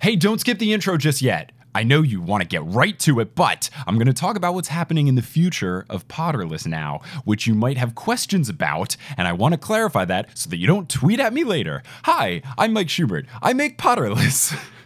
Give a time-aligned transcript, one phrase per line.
[0.00, 1.50] Hey, don't skip the intro just yet.
[1.74, 4.54] I know you want to get right to it, but I'm going to talk about
[4.54, 9.26] what's happening in the future of Potterless now, which you might have questions about, and
[9.26, 11.82] I want to clarify that so that you don't tweet at me later.
[12.04, 13.26] Hi, I'm Mike Schubert.
[13.42, 14.56] I make Potterless.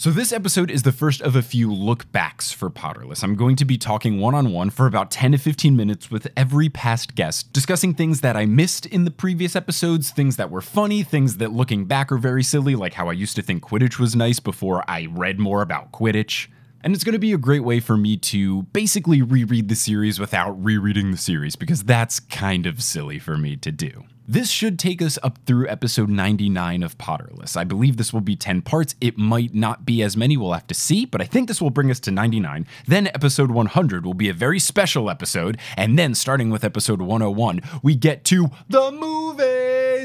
[0.00, 3.24] So, this episode is the first of a few look backs for Potterless.
[3.24, 6.28] I'm going to be talking one on one for about 10 to 15 minutes with
[6.36, 10.60] every past guest, discussing things that I missed in the previous episodes, things that were
[10.60, 13.98] funny, things that looking back are very silly, like how I used to think Quidditch
[13.98, 16.46] was nice before I read more about Quidditch.
[16.84, 20.20] And it's going to be a great way for me to basically reread the series
[20.20, 24.04] without rereading the series, because that's kind of silly for me to do.
[24.30, 27.56] This should take us up through episode 99 of Potterless.
[27.56, 28.94] I believe this will be 10 parts.
[29.00, 31.70] It might not be as many, we'll have to see, but I think this will
[31.70, 32.66] bring us to 99.
[32.86, 37.62] Then episode 100 will be a very special episode, and then starting with episode 101,
[37.82, 38.90] we get to the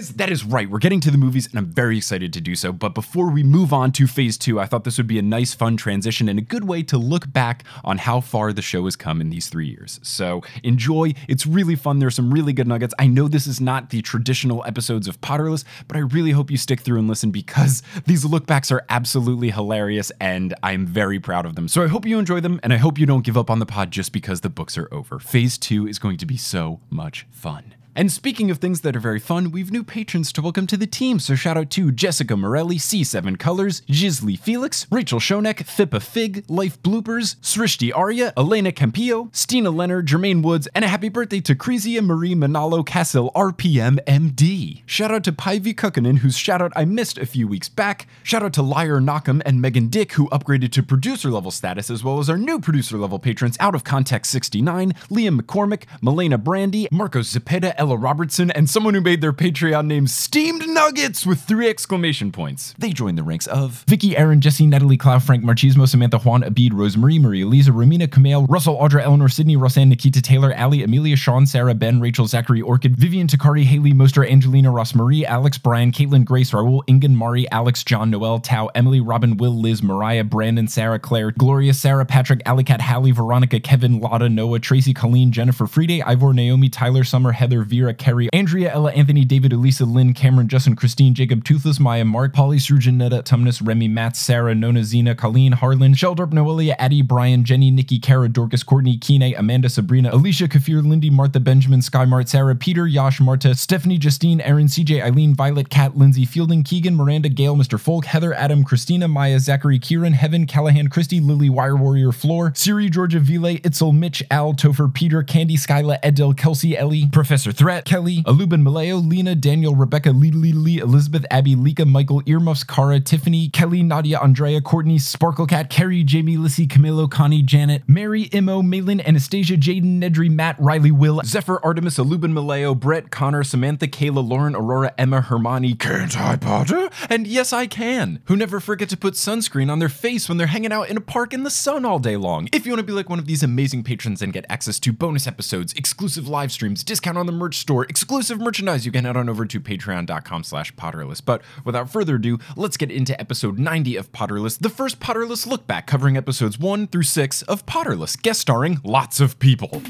[0.04, 0.18] movies.
[0.18, 2.72] That is right, we're getting to the movies, and I'm very excited to do so.
[2.72, 5.54] But before we move on to phase two, I thought this would be a nice,
[5.54, 8.96] fun transition and a good way to look back on how far the show has
[8.96, 10.00] come in these three years.
[10.04, 12.00] So enjoy, it's really fun.
[12.00, 12.94] There's some really good nuggets.
[13.00, 16.58] I know this is not the traditional episodes of Potterless, but I really hope you
[16.58, 21.56] stick through and listen because these lookbacks are absolutely hilarious and I'm very proud of
[21.56, 21.68] them.
[21.68, 23.66] So I hope you enjoy them and I hope you don't give up on the
[23.66, 25.20] pod just because the books are over.
[25.20, 27.76] Phase two is going to be so much fun.
[27.96, 30.88] And speaking of things that are very fun, we've new patrons to welcome to the
[30.88, 31.20] team.
[31.20, 36.82] So shout out to Jessica Morelli, C7 Colors, Gisli Felix, Rachel Shonek, Fippa Fig, Life
[36.82, 42.04] Bloopers, Srishti Arya, Elena Campillo, Stina Leonard, Jermaine Woods, and a happy birthday to Crezia
[42.04, 44.82] Marie Manalo Cassil RPM MD.
[44.88, 48.08] Shout out to Pyvi Kukkonen, whose shout out I missed a few weeks back.
[48.24, 52.04] Shout out to Liar Knockham and Megan Dick, who upgraded to producer level status, as
[52.04, 56.88] well as our new producer level patrons Out of Context 69, Liam McCormick, Melena Brandy,
[56.92, 61.68] Marcos Zepeda, Ella Robertson, and someone who made their Patreon name Steamed Nuggets with three
[61.68, 62.74] exclamation points.
[62.78, 66.72] They joined the ranks of Vicky, Aaron, Jesse, Natalie, Cloud, Frank, Marchismo, Samantha, Juan, Abid,
[66.72, 71.46] Rosemary, Maria, Lisa, Romina, Kumail, Russell, Audra, Eleanor, Sydney, Roseanne, Nikita, Taylor, Ali, Amelia, Sean,
[71.46, 76.24] Sarah, Ben, Rachel, Zachary, Orchid, Vivian, Takari, Haley, Moster, Angelina, Ross, Marie, Alex, Brian, Caitlin,
[76.24, 81.00] Grace, Raul, Ingen, Mari, Alex, John, Noel, Tao, Emily, Robin, Will, Liz, Mariah, Brandon, Sarah,
[81.00, 86.34] Claire, Gloria, Sarah, Patrick, Alicat, Hallie, Veronica, Kevin, Lotta, Noah, Tracy, Colleen, Jennifer, Friday, Ivor,
[86.34, 91.16] Naomi, Tyler, Summer, Heather, Vera, Kerry, Andrea, Ella, Anthony, David, Elisa, Lynn, Cameron, Justin, Christine,
[91.16, 96.32] Jacob, Toothless, Maya, Mark, Polly, Surgeon, Tumnus, Remy, Matt, Sarah, Nona, Zena, Colleen, Harlan, Sheldorp,
[96.32, 101.40] Noelia, Addie, Brian, Jenny, Nikki, Kara, Dorcas, Courtney, Kine, Amanda, Sabrina, Alicia, Kafir, Lindy, Martha,
[101.40, 106.26] Benjamin, Sky, Mart, Sarah, Peter, Yash, Marta, Stephanie, Justine, Aaron, CJ, Eileen, Violet, Kat, Lindsay,
[106.26, 107.80] Fielding, Keegan, Miranda, Gail, Mr.
[107.80, 112.90] Folk, Heather, Adam, Christina, Maya, Zachary, Kieran, Heaven, Callahan, Christy, Lily, Wire Warrior, Floor, Siri,
[112.90, 118.24] Georgia, Vile, Itzel, Mitch, Al, Topher, Peter, Candy, Skyla, Edel, Kelsey, Ellie, Professor Threat, Kelly,
[118.28, 123.82] Alubin Maleo, Lena, Daniel, Rebecca, Lee, Lee, Elizabeth, Abby, Lika, Michael, Earmuffs, Cara, Tiffany, Kelly,
[123.82, 129.56] Nadia, Andrea, Courtney, Sparkle Cat, Carrie, Jamie, Lissy, Camilo, Connie, Janet, Mary, Imo, Malin, Anastasia,
[129.56, 134.94] Jaden, Nedry, Matt, Riley, Will, Zephyr, Artemis, Alubin Maleo, Brett, Connor, Samantha, Kayla, Lauren, Aurora,
[134.98, 136.90] Emma, Hermione, Can't I, Potter?
[137.10, 138.20] And yes, I can.
[138.26, 141.02] Who never forget to put sunscreen on their face when they're hanging out in a
[141.02, 142.50] park in the sun all day long.
[142.52, 144.92] If you want to be like one of these amazing patrons and get access to
[144.92, 149.18] bonus episodes, exclusive live streams, discount on the merch store, exclusive merchandise, you can head
[149.18, 151.22] on over to patreon.com slash potterless.
[151.24, 155.68] But without further ado, let's get into episode 90 of Potterless, the first Potterless look
[155.68, 159.82] back covering episodes 1 through 6 of Potterless, guest starring lots of people.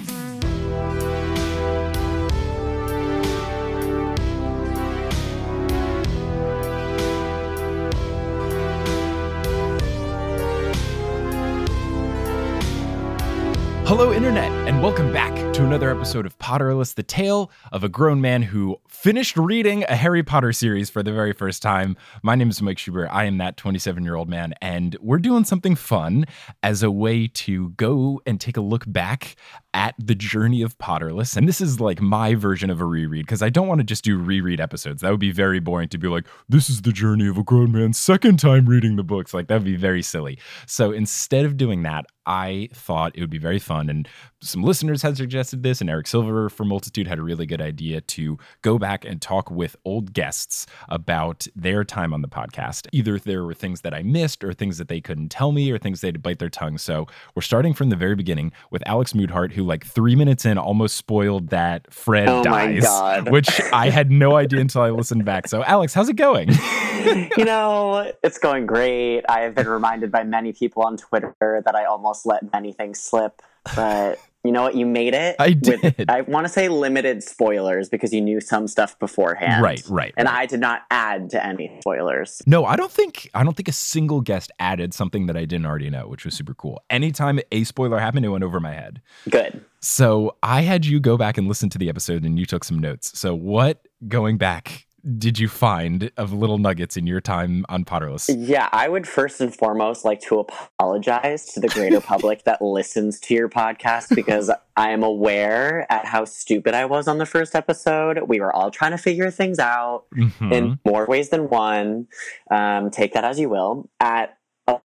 [13.95, 18.19] Hello, Internet, and welcome back to another episode of Potterless, the tale of a grown
[18.19, 21.95] man who finished reading a Harry Potter series for the very first time.
[22.23, 23.09] My name is Mike Schubert.
[23.11, 26.25] I am that 27 year old man, and we're doing something fun
[26.63, 29.35] as a way to go and take a look back
[29.75, 31.37] at the journey of Potterless.
[31.37, 34.03] And this is like my version of a reread because I don't want to just
[34.03, 35.01] do reread episodes.
[35.01, 37.71] That would be very boring to be like, this is the journey of a grown
[37.71, 39.35] man's second time reading the books.
[39.35, 40.39] Like, that would be very silly.
[40.65, 43.89] So instead of doing that, I thought it would be very fun.
[43.89, 44.07] And
[44.43, 48.01] some listeners had suggested this, and Eric Silver for Multitude had a really good idea
[48.01, 52.87] to go back and talk with old guests about their time on the podcast.
[52.91, 55.77] Either there were things that I missed, or things that they couldn't tell me, or
[55.77, 56.77] things they'd bite their tongue.
[56.77, 60.57] So we're starting from the very beginning with Alex Moodhart, who, like three minutes in,
[60.57, 63.29] almost spoiled that Fred Oh dies, God.
[63.29, 65.47] which I had no idea until I listened back.
[65.47, 66.49] So, Alex, how's it going?
[67.37, 69.21] you know, it's going great.
[69.29, 71.35] I have been reminded by many people on Twitter
[71.65, 73.41] that I almost let many things slip,
[73.75, 74.75] but you know what?
[74.75, 75.37] You made it.
[75.39, 76.09] I With, did.
[76.09, 79.63] I want to say limited spoilers because you knew some stuff beforehand.
[79.63, 80.41] Right, right, And right.
[80.41, 82.41] I did not add to any spoilers.
[82.45, 85.65] No, I don't think I don't think a single guest added something that I didn't
[85.65, 86.83] already know, which was super cool.
[86.89, 89.01] Anytime a spoiler happened, it went over my head.
[89.29, 89.63] Good.
[89.79, 92.79] So I had you go back and listen to the episode and you took some
[92.79, 93.17] notes.
[93.17, 98.33] So what going back did you find of little nuggets in your time on Potterless?
[98.37, 103.19] Yeah, I would first and foremost like to apologize to the greater public that listens
[103.21, 107.55] to your podcast because I am aware at how stupid I was on the first
[107.55, 108.19] episode.
[108.27, 110.51] We were all trying to figure things out Mhm.
[110.53, 112.07] in more ways than one.
[112.49, 113.89] Um, take that as you will.
[113.99, 114.37] At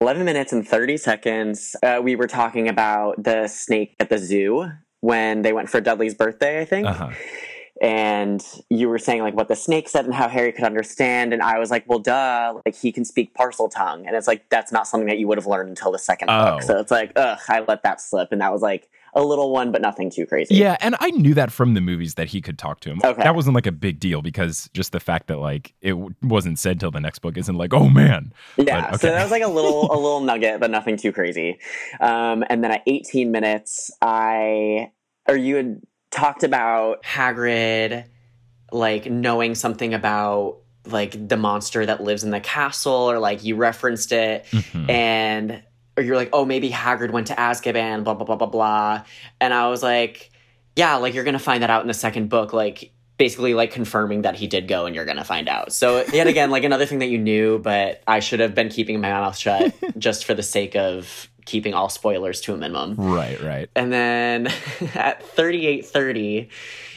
[0.01, 4.71] 11 minutes and 30 seconds, uh, we were talking about the snake at the zoo
[5.01, 7.11] when they went for Dudley's birthday, I think Uh-huh.
[7.81, 11.41] And you were saying like what the snake said and how Harry could understand, and
[11.41, 14.88] I was like, well, duh, like he can speak Parseltongue, and it's like that's not
[14.88, 16.53] something that you would have learned until the second Oh.
[16.56, 16.63] book.
[16.63, 19.71] So it's like, ugh, I let that slip, and that was like a little one,
[19.71, 20.53] but nothing too crazy.
[20.56, 23.00] Yeah, and I knew that from the movies that he could talk to him.
[23.03, 23.24] Okay.
[23.24, 26.59] That wasn't like a big deal because just the fact that like it w- wasn't
[26.59, 28.31] said till the next book isn't like, oh man.
[28.57, 31.57] Yeah, But, so that was like a little a little nugget, but nothing too crazy.
[32.00, 34.91] Um, and then at 18 minutes, I
[35.27, 35.81] or you had
[36.12, 38.06] talked about Hagrid,
[38.71, 43.56] like knowing something about like the monster that lives in the castle, or like you
[43.56, 44.89] referenced it, Mhm.
[44.89, 45.63] and
[45.98, 49.04] or you're like, oh, maybe Hagrid went to Azkaban, blah blah blah blah blah,
[49.42, 50.30] and I was like,
[50.75, 54.21] yeah, like you're gonna find that out in the second book, like basically like confirming
[54.21, 55.74] that he did go, and you're gonna find out.
[55.74, 59.01] So yet again, like another thing that you knew, but I should have been keeping
[59.01, 62.95] my mouth shut just for the sake of keeping all spoilers to a minimum.
[62.97, 63.69] Right, right.
[63.75, 64.47] And then
[64.94, 66.49] at 38:30,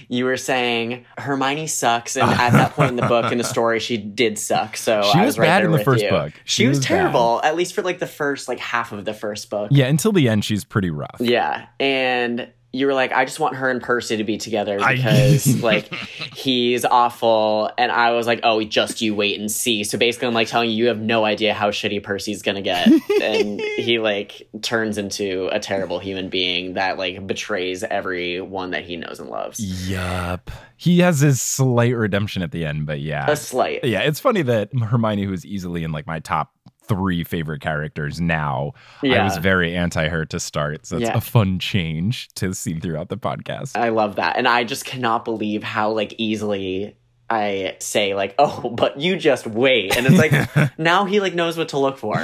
[0.09, 3.79] you were saying Hermione sucks, and at that point in the book in the story,
[3.81, 4.77] she did suck.
[4.77, 6.11] So She I was was right bad in the first you.
[6.11, 6.33] book.
[6.45, 9.15] She, She was, was terrible, at least for like the first like half of the
[9.15, 9.69] first book.
[9.73, 11.17] Yeah, until the end she's pretty rough.
[11.21, 15.61] Yeah, and you were like, I just want her and Percy to be together because
[15.63, 15.93] like
[16.35, 19.83] he's awful, and I was like, oh, just you wait and see.
[19.85, 22.89] So basically, I'm like telling you, you have no idea how shitty Percy's gonna get,
[23.23, 28.97] and he like turns into a terrible human being that like betrays everyone that he
[28.97, 29.61] knows and loves.
[29.89, 30.51] Yup.
[30.77, 33.31] He has his slight redemption at the end, but yeah.
[33.31, 33.85] A slight.
[33.85, 36.53] Yeah, it's funny that Hermione, who is easily in like my top
[36.91, 38.73] three favorite characters now,
[39.03, 40.87] I was very anti her to start.
[40.87, 41.17] So it's Yeah.
[41.17, 43.77] a fun change to see throughout the podcast.
[43.79, 44.37] I love that.
[44.37, 46.97] And I just cannot believe how like easily
[47.33, 50.33] I say like, "Oh, but you just wait." And it's like
[50.79, 52.21] now he like knows what to look for.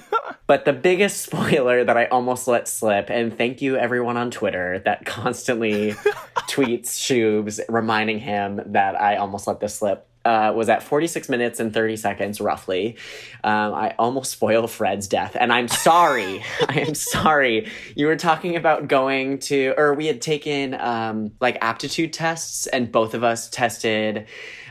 [0.46, 4.80] but the biggest spoiler that I almost let slip and thank you everyone on Twitter
[4.80, 5.92] that constantly
[6.50, 10.06] tweets Shubes reminding him that I almost let this slip.
[10.22, 12.96] Uh, was at 46 minutes and 30 seconds roughly.
[13.42, 16.44] Um, I almost spoiled Fred's death, and I'm sorry.
[16.68, 17.70] I am sorry.
[17.96, 22.92] You were talking about going to, or we had taken um, like aptitude tests, and
[22.92, 24.26] both of us tested.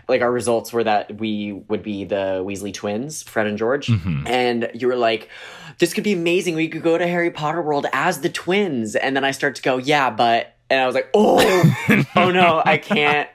[0.08, 3.90] Like our results were that we would be the Weasley twins, Fred and George,
[4.28, 5.30] and you were like,
[5.78, 6.56] "This could be amazing.
[6.56, 9.62] We could go to Harry Potter World as the twins." And then I start to
[9.62, 11.40] go, "Yeah, but," and I was like, "Oh,
[12.16, 13.30] oh no, I can't."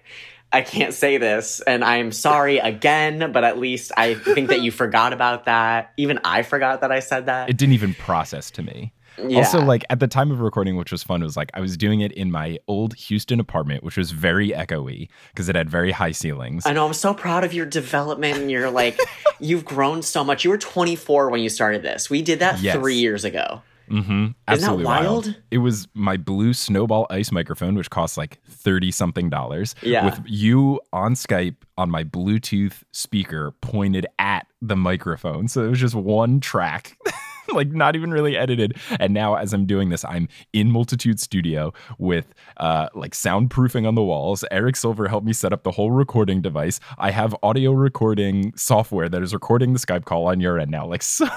[0.55, 4.71] I can't say this, and I'm sorry again, but at least I think that you
[4.83, 5.93] forgot about that.
[5.97, 7.51] Even I forgot that I said that.
[7.51, 8.93] It didn't even process to me.
[9.17, 9.39] Yeah.
[9.39, 11.77] Also, like at the time of recording, which was fun, it was like I was
[11.77, 15.93] doing it in my old Houston apartment, which was very echoey because it had very
[15.93, 16.67] high ceilings.
[16.67, 16.87] I know.
[16.87, 18.39] I'm so proud of your development.
[18.39, 18.99] And you're like,
[19.41, 20.43] you've grown so much.
[20.45, 22.11] You were 24 when you started this.
[22.11, 22.75] We did that Yes.
[22.77, 23.63] three years ago.
[23.91, 24.29] Mm-hmm.
[24.49, 25.35] Absolutely wild?
[25.51, 29.75] It was my blue snowball ice microphone, which costs like 30 something dollars.
[29.83, 30.05] Yeah.
[30.07, 35.49] With you on Skype on my Bluetooth speaker pointed at the microphone.
[35.49, 36.97] So it was just one track.
[37.53, 38.77] like not even really edited.
[38.99, 43.95] And now as I'm doing this, I'm in Multitude Studio with uh like soundproofing on
[43.95, 44.45] the walls.
[44.51, 46.81] Eric Silver helped me set up the whole recording device.
[46.99, 50.87] I have audio recording software that is recording the Skype call on your end now.
[50.87, 51.29] Like so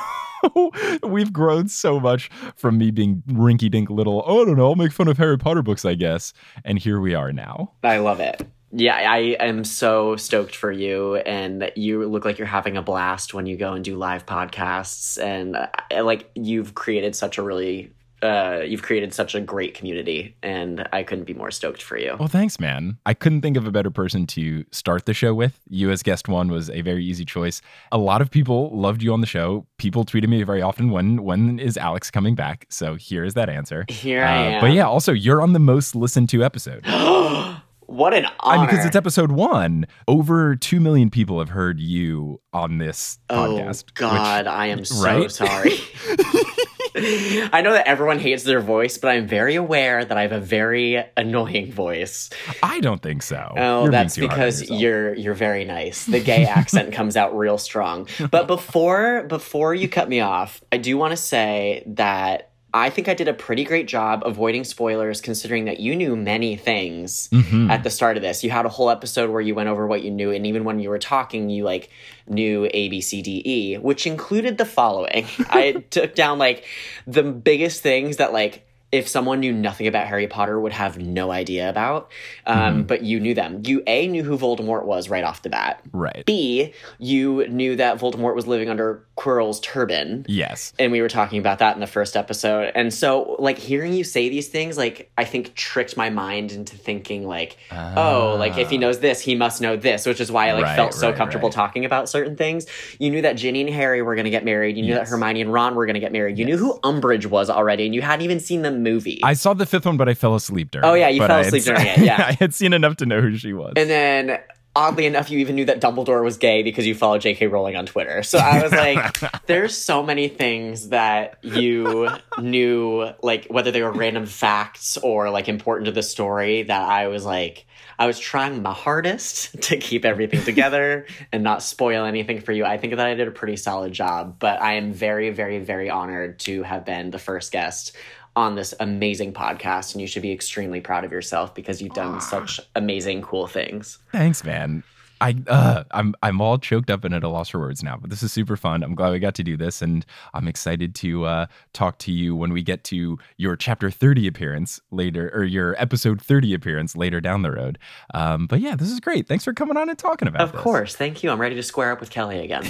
[1.04, 4.76] we've grown so much from me being rinky dink little, oh, I don't know, I'll
[4.76, 6.34] make fun of Harry Potter books, I guess.
[6.64, 7.74] And here we are now.
[7.84, 8.48] I love it.
[8.72, 13.34] Yeah, I am so stoked for you, and you look like you're having a blast
[13.34, 15.70] when you go and do live podcasts, and uh,
[16.04, 21.04] like you've created such a really, uh, you've created such a great community, and I
[21.04, 22.16] couldn't be more stoked for you.
[22.20, 22.98] Well, thanks, man.
[23.06, 25.60] I couldn't think of a better person to start the show with.
[25.70, 27.62] You as guest one was a very easy choice.
[27.92, 29.66] A lot of people loved you on the show.
[29.78, 32.66] People tweeted me very often, when when is Alex coming back?
[32.70, 33.86] So here is that answer.
[33.90, 34.62] Here I am.
[34.62, 36.86] But yeah, also you're on the most listened to episode.
[37.88, 38.58] What an I honor!
[38.58, 39.88] mean, because it's episode one.
[40.10, 43.86] Over two million people have heard you on this oh podcast.
[43.86, 45.32] which- God, I am so right?
[45.32, 45.72] sorry.
[47.54, 50.40] I know that everyone hates their voice, but I'm very aware that I have a
[50.40, 52.30] very annoying voice.
[52.64, 53.54] I don't think so.
[53.56, 56.06] Oh, You're that's too hard on because you're you're very nice.
[56.06, 58.08] The gay accent comes out real strong.
[58.32, 63.08] But before before you cut me off, I do want to say that I think
[63.08, 67.72] I did a pretty great job avoiding spoilers considering that you knew many things Mm-hmm.
[67.72, 68.44] at the start of this.
[68.44, 70.80] You had a whole episode where you went over what you knew and even when
[70.80, 71.90] you were talking you like
[72.28, 75.26] knew A B C D E, which included the following.
[75.50, 76.66] I took down like
[77.06, 81.30] the biggest things that like if someone knew nothing about Harry Potter would have no
[81.32, 82.10] idea about,
[82.46, 82.82] um, Mm-hmm.
[82.84, 83.62] but you knew them.
[83.66, 85.82] You A knew who Voldemort was right off the bat.
[85.92, 86.26] right.
[86.26, 90.26] B, you knew that Voldemort was living under Quirrell's turban.
[90.30, 90.74] yes.
[90.80, 92.72] And we were talking about that in the first episode.
[92.76, 96.78] And so, like, hearing you say these things, like, I think tricked my mind into
[96.78, 100.50] thinking, like, oh, like, if he knows this, he must know this, which is why
[100.50, 101.56] I, like, Right, felt so right, comfortable right.
[101.56, 102.68] talking about certain things.
[103.00, 104.78] You knew that Ginny and Harry were going to get married.
[104.78, 105.08] You knew Yes.
[105.08, 106.38] that Hermione and Ron were going to get married.
[106.38, 109.20] You knew who Umbridge was already, and you hadn't even seen the movie.
[109.24, 110.86] I saw the fifth one, but I fell asleep during.
[110.86, 112.28] Oh, yeah, you fell asleep during it, yeah.
[112.28, 113.74] I had seen enough to know who she was.
[113.76, 114.40] And then,
[114.76, 117.48] oddly enough, you even knew that Dumbledore was gay because you followed J.K.
[117.48, 118.22] Rowling on Twitter.
[118.24, 119.18] So I was like,
[119.48, 125.50] there's so many things that you knew, like whether they were random facts or like
[125.50, 127.66] important to the story, that I was like,
[128.00, 132.64] I was trying my hardest to keep everything together and not spoil anything for you.
[132.64, 135.90] I think that I did a pretty solid job, but I am very, very, very
[135.90, 137.96] honored to have been the first guest
[138.38, 142.22] on this amazing podcast and you should be extremely proud of yourself because you've done
[142.22, 143.98] such amazing cool things.
[144.12, 144.84] Thanks, man.
[145.20, 148.12] I uh, I'm I'm all choked up and at a loss for words now, but
[148.12, 148.84] this is super fun.
[148.84, 152.36] I'm glad we got to do this, and I'm excited to uh, talk to you
[152.36, 157.20] when we get to your chapter 30 appearance later, or your episode 30 appearance later
[157.20, 157.80] down the road.
[158.14, 159.28] Um, but yeah, this is great.
[159.28, 160.44] Thanks for coming on and talking about it.
[160.44, 160.62] Of this.
[160.62, 160.96] course.
[160.96, 161.32] Thank you.
[161.32, 162.64] I'm ready to square up with Kelly again.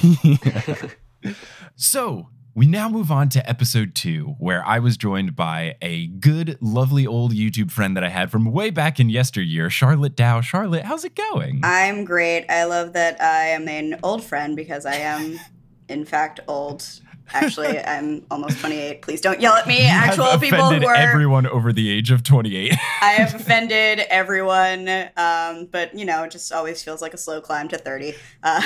[1.76, 6.58] So we now move on to episode two, where I was joined by a good,
[6.60, 10.42] lovely old YouTube friend that I had from way back in yesteryear, Charlotte Dow.
[10.42, 11.62] Charlotte, how's it going?
[11.64, 12.48] I'm great.
[12.50, 15.40] I love that I am an old friend because I am,
[15.88, 16.84] in fact, old.
[17.32, 19.04] Actually, I'm almost 28.
[19.04, 20.96] Please don't yell at me, actual I've people who are.
[20.96, 22.74] everyone over the age of 28.
[23.04, 27.40] I have offended everyone, um, but you know, it just always feels like a slow
[27.40, 28.62] climb to 30 uh,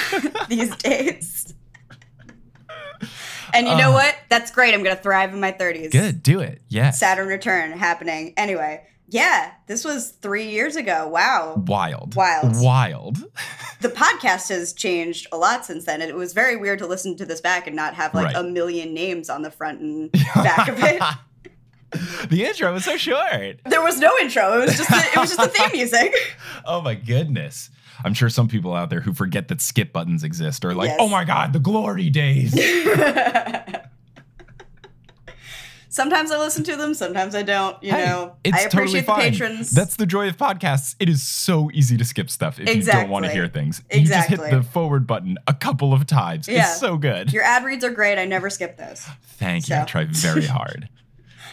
[0.48, 1.56] these days.
[3.54, 3.94] And you know uh.
[3.94, 4.16] what?
[4.30, 4.74] That's great.
[4.74, 5.92] I'm going to thrive in my 30s.
[5.92, 6.62] Good, do it.
[6.70, 6.92] Yeah.
[6.92, 8.34] Saturn return happening.
[8.38, 11.08] Anyway, yeah, this was three years ago.
[11.08, 11.62] Wow.
[11.68, 12.16] Wild.
[12.16, 12.54] Wild.
[12.64, 13.18] Wild.
[13.82, 16.02] the podcast has changed a lot since then.
[16.02, 18.36] It was very weird to listen to this back and not have like Right.
[18.38, 21.02] a million names on the front and back of it.
[22.30, 23.60] the intro was so short.
[23.66, 24.62] There was no intro.
[24.62, 26.16] It was just the, it was just the theme music.
[26.66, 27.70] Oh my goodness.
[28.04, 30.98] I'm sure some people out there who forget that skip buttons exist are like, Yes.
[31.00, 32.54] oh my God, the glory days.
[35.90, 37.76] Sometimes I listen to them, sometimes I don't.
[37.84, 39.72] You Hey, know, I appreciate totally the patrons.
[39.72, 40.96] That's the joy of podcasts.
[41.02, 43.84] It is so easy to skip stuff if you don't want to hear things.
[43.92, 46.48] You just hit the forward button a couple of times.
[46.48, 46.62] Yeah.
[46.62, 47.34] It's so good.
[47.34, 48.18] Your ad reads are great.
[48.18, 49.06] I never skip those.
[49.34, 49.76] Thank you.
[49.76, 50.88] I try very hard.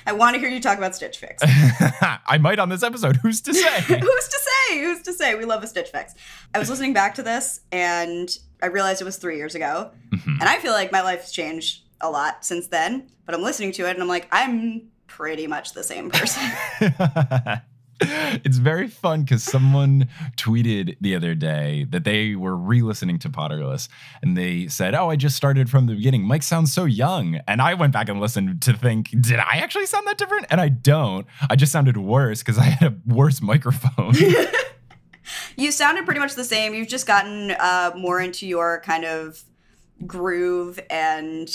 [0.07, 1.43] I want to hear you talk about Stitch Fix.
[1.43, 3.17] I might on this episode.
[3.17, 3.81] Who's to say?
[3.81, 4.81] Who's to say?
[4.81, 5.35] Who's to say?
[5.35, 6.15] We love a Stitch Fix.
[6.55, 9.91] I was listening back to this and I realized it was three years ago.
[10.11, 10.37] Mm-hmm.
[10.41, 13.11] And I feel like my life's changed a lot since then.
[13.27, 16.43] But I'm listening to it and I'm like, I'm pretty much the same person.
[18.01, 23.89] it's very fun because someone tweeted the other day that they were re-listening to Potterless
[24.23, 26.23] and they said, "Oh, I just started from the beginning.
[26.23, 29.87] Mike sounds so young." And I went back and listened to think, "Did I actually
[29.87, 31.27] sound that different?" And I don't.
[31.51, 34.15] I just sounded worse because I had a worse microphone.
[35.57, 36.75] you sounded pretty much the same.
[36.75, 39.43] You've just gotten uh, more into your kind of
[40.07, 41.49] groove and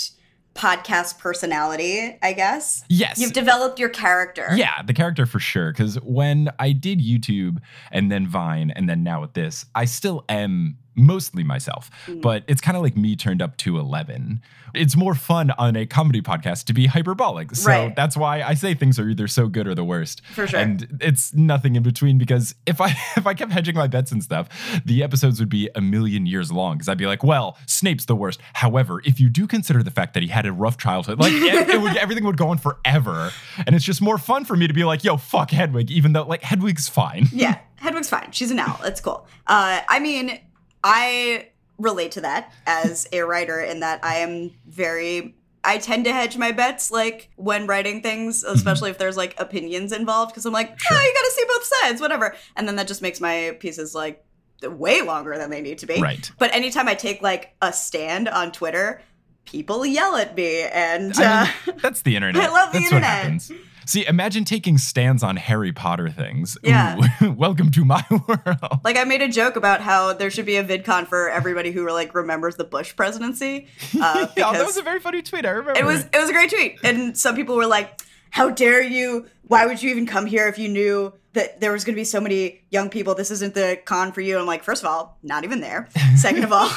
[0.56, 2.84] podcast personality, I guess.
[2.88, 3.20] Yes.
[3.20, 4.50] You've developed your character.
[4.54, 5.72] Yeah, the character for sure.
[5.72, 7.58] Because when I did YouTube
[7.92, 12.22] and then Vine and then now with this, I still am mostly myself, Mm.
[12.22, 14.42] but it's kind of like me turned up to 11.
[14.74, 17.56] It's more fun on a comedy podcast to be hyperbolic.
[17.56, 17.96] So Right.
[17.96, 20.22] that's why I say things are either so good or the worst.
[20.34, 20.60] For sure.
[20.60, 24.24] And it's nothing in between because if I if I kept hedging my bets and
[24.24, 24.48] stuff,
[24.86, 28.16] the episodes would be a million years long because I'd be like, well, Snape's the
[28.16, 28.40] worst.
[28.54, 31.70] However, if you do consider the fact that he had a rough childhood, like it,
[31.70, 33.32] it would, everything would go on forever.
[33.68, 36.24] And it's just more fun for me to be like, yo, fuck Hedwig, even though
[36.24, 37.28] like Hedwig's fine.
[37.32, 38.32] Yeah, Hedwig's fine.
[38.32, 38.80] She's an owl.
[38.86, 39.28] It's cool.
[39.46, 40.40] Uh, I mean,
[40.84, 45.36] I relate to that as a writer in that I am very.
[45.66, 48.54] I tend to hedge my bets, like when writing things, Mm-hmm.
[48.56, 52.02] especially if there's like opinions involved, because I'm like, oh, you gotta see both sides,
[52.02, 52.36] whatever.
[52.58, 54.26] And then that just makes my pieces like
[54.62, 56.02] way longer than they need to be.
[56.02, 56.30] Right.
[56.38, 59.02] But anytime I take like a stand on Twitter,
[59.46, 62.44] people yell at me, and uh, I mean, that's the internet.
[62.44, 63.73] I love the that's internet.
[63.86, 66.58] See, imagine taking stands on Harry Potter things.
[66.64, 67.00] Yeah.
[67.22, 68.80] Ooh, welcome to my world.
[68.84, 71.90] Like I made a joke about how there should be a VidCon for everybody who
[71.90, 73.68] like remembers the Bush presidency.
[74.00, 75.46] Uh, yeah, that was a very funny tweet.
[75.46, 75.80] I remember.
[75.80, 79.28] it was it was a great tweet, and some people were like, "How dare you?
[79.48, 82.06] Why would you even come here if you knew that there was going to be
[82.06, 83.16] so many young people?
[83.16, 85.90] This isn't the con for you." I'm like, first of all, not even there.
[86.16, 86.70] Second of all,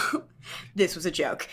[0.74, 1.48] this was a joke.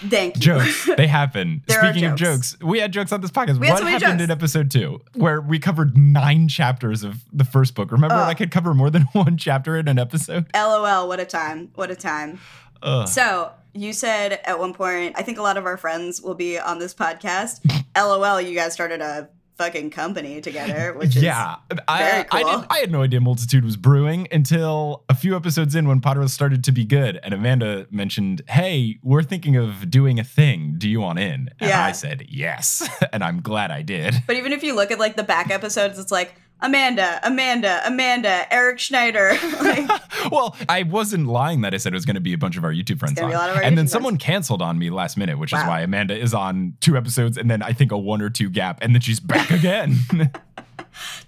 [0.00, 0.42] Thank you.
[0.42, 0.88] jokes.
[0.96, 1.62] They happen.
[1.68, 2.52] Speaking of jokes.
[2.52, 3.58] jokes, we had jokes on this podcast.
[3.58, 4.22] What so happened jokes.
[4.22, 7.90] in episode two, where we covered nine chapters of the first book?
[7.92, 10.46] Remember, I could cover more than one chapter in an episode.
[10.54, 11.70] LOL, what a time.
[11.74, 12.38] What a time.
[13.06, 16.58] So, you said at one point, I think a lot of our friends will be
[16.58, 17.60] on this podcast.
[17.96, 19.28] LOL, you guys started a
[19.58, 22.50] fucking company together, which is yeah, I, very I, cool.
[22.52, 26.26] didn't, I had no idea Multitude was brewing until a few episodes in when Potter
[26.28, 30.76] started to be good, and Amanda mentioned, "Hey, we're thinking of doing a thing.
[30.78, 31.84] Do you want in?" And Yeah.
[31.84, 34.14] I said yes, and I'm glad I did.
[34.26, 38.52] But even if you look at like the back episodes, it's like Amanda, Amanda, Amanda,
[38.52, 39.32] Eric Schneider.
[39.62, 39.88] like,
[40.32, 42.64] well, I wasn't lying that I said it was going to be a bunch of
[42.64, 43.28] our YouTube friends on.
[43.28, 45.60] be a lot of our and then someone canceled on me last minute, which is
[45.60, 48.78] why Amanda is on two episodes and then I think a one or two gap,
[48.82, 49.96] and then she's back again.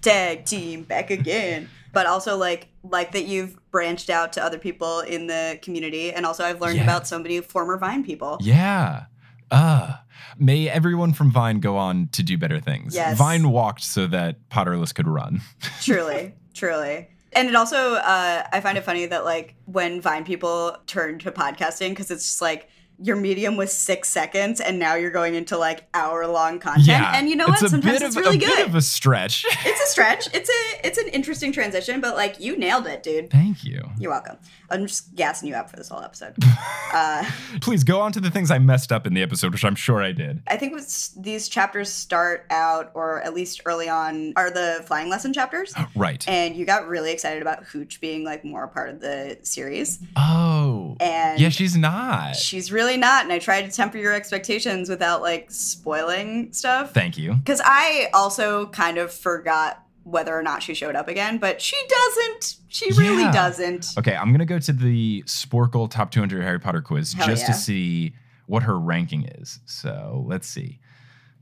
[0.01, 1.69] tag team back again.
[1.93, 6.25] But also like like that you've branched out to other people in the community, and
[6.25, 6.83] also I've learned Yeah.
[6.83, 8.37] about so many former Vine people.
[8.41, 9.05] yeah.
[9.51, 9.97] Uh,
[10.37, 12.95] may everyone from Vine go on to do better things.
[12.95, 13.17] Yes.
[13.17, 15.41] Vine walked so that Potterless could run.
[15.81, 17.09] truly, truly.
[17.33, 21.31] And it also, uh, I find it funny that like when Vine people turn to
[21.31, 22.69] podcasting, because it's just like
[23.01, 26.87] your medium was six seconds, and now you're going into like hour long content.
[26.87, 27.11] yeah.
[27.15, 27.59] and you know what?
[27.59, 28.57] Sometimes it's of, really a good.
[28.57, 29.45] bit of a stretch.
[29.65, 30.27] it's a stretch.
[30.33, 33.29] It's a it's an interesting transition, but like you nailed it, dude.
[33.29, 33.83] Thank you.
[33.99, 34.37] You're welcome.
[34.69, 36.35] I'm just gassing you up for this whole episode.
[36.93, 37.23] Uh,
[37.61, 40.03] Please go on to the things I messed up in the episode, which I'm sure
[40.03, 40.41] I did.
[40.47, 40.77] I think
[41.15, 45.73] these chapters start out, or at least early on, are the flying lesson chapters.
[45.95, 46.27] Right.
[46.27, 49.99] And you got really excited about Hooch being like more a part of the series.
[50.17, 50.60] oh.
[50.99, 52.35] And yeah, she's not.
[52.35, 53.23] she's really not.
[53.23, 56.93] And I tried to temper your expectations without like spoiling stuff.
[56.93, 57.33] Thank you.
[57.35, 61.77] Because I also kind of forgot whether or not she showed up again, but she
[61.87, 62.55] doesn't.
[62.67, 63.31] She really Yeah.
[63.31, 63.87] doesn't.
[63.97, 67.47] Okay, I'm gonna go to the Sporcle Top 200 Harry Potter quiz Hell just yeah.
[67.47, 68.13] to see
[68.47, 69.59] what her ranking is.
[69.65, 70.79] So let's see.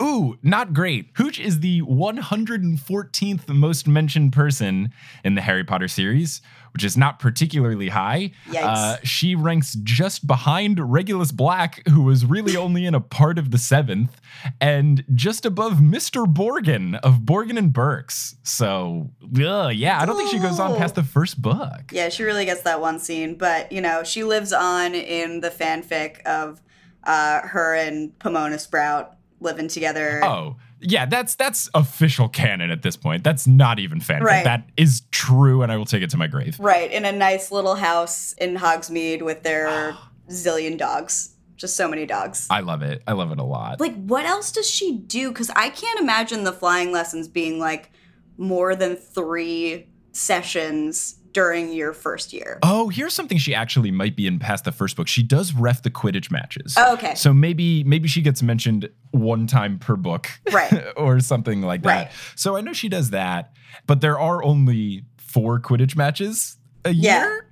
[0.02, 1.10] Ooh, not great.
[1.16, 6.42] Hooch is the 114th most mentioned person in the Harry Potter series,
[6.74, 8.32] which is not particularly high.
[8.58, 13.52] Uh, she ranks just behind Regulus Black, who was really only in a part of
[13.52, 14.22] the seventh,
[14.62, 16.26] and just above Mr.
[16.26, 18.36] Borgin of Borgin and Burkes.
[18.44, 19.10] So,
[19.44, 21.92] ugh, yeah, I don't think she goes on past the first book.
[21.92, 25.50] Yeah, she really gets that one scene, but you know, she lives on in the
[25.50, 26.62] fanfic of
[27.04, 30.24] uh, her and Pomona Sprout living together.
[30.24, 33.24] Oh, yeah, that's that's official canon at this point.
[33.24, 34.24] That's not even fan.
[34.24, 34.44] Right.
[34.44, 36.58] That is true, and I will take it to my grave.
[36.60, 39.96] Right, in a nice little house in Hogsmeade with their
[40.30, 41.36] zillion dogs.
[41.56, 42.48] Just so many dogs.
[42.50, 43.04] I love it.
[43.06, 43.82] I love it a lot.
[43.82, 45.28] Like, what else does she do?
[45.28, 47.92] Because I can't imagine the flying lessons being like
[48.38, 52.60] more than three sessions during your first year.
[52.64, 55.08] Oh, here's something she actually might be in past the first book.
[55.08, 56.76] She does ref the Quidditch matches.
[56.78, 57.16] Oh, okay.
[57.16, 60.30] So maybe maybe she gets mentioned one time per book.
[60.52, 60.84] Right.
[60.98, 61.88] or something like that.
[61.88, 62.12] Right.
[62.36, 63.54] So I know she does that,
[63.88, 67.22] but there are only four Quidditch matches a Yeah.
[67.24, 67.46] year.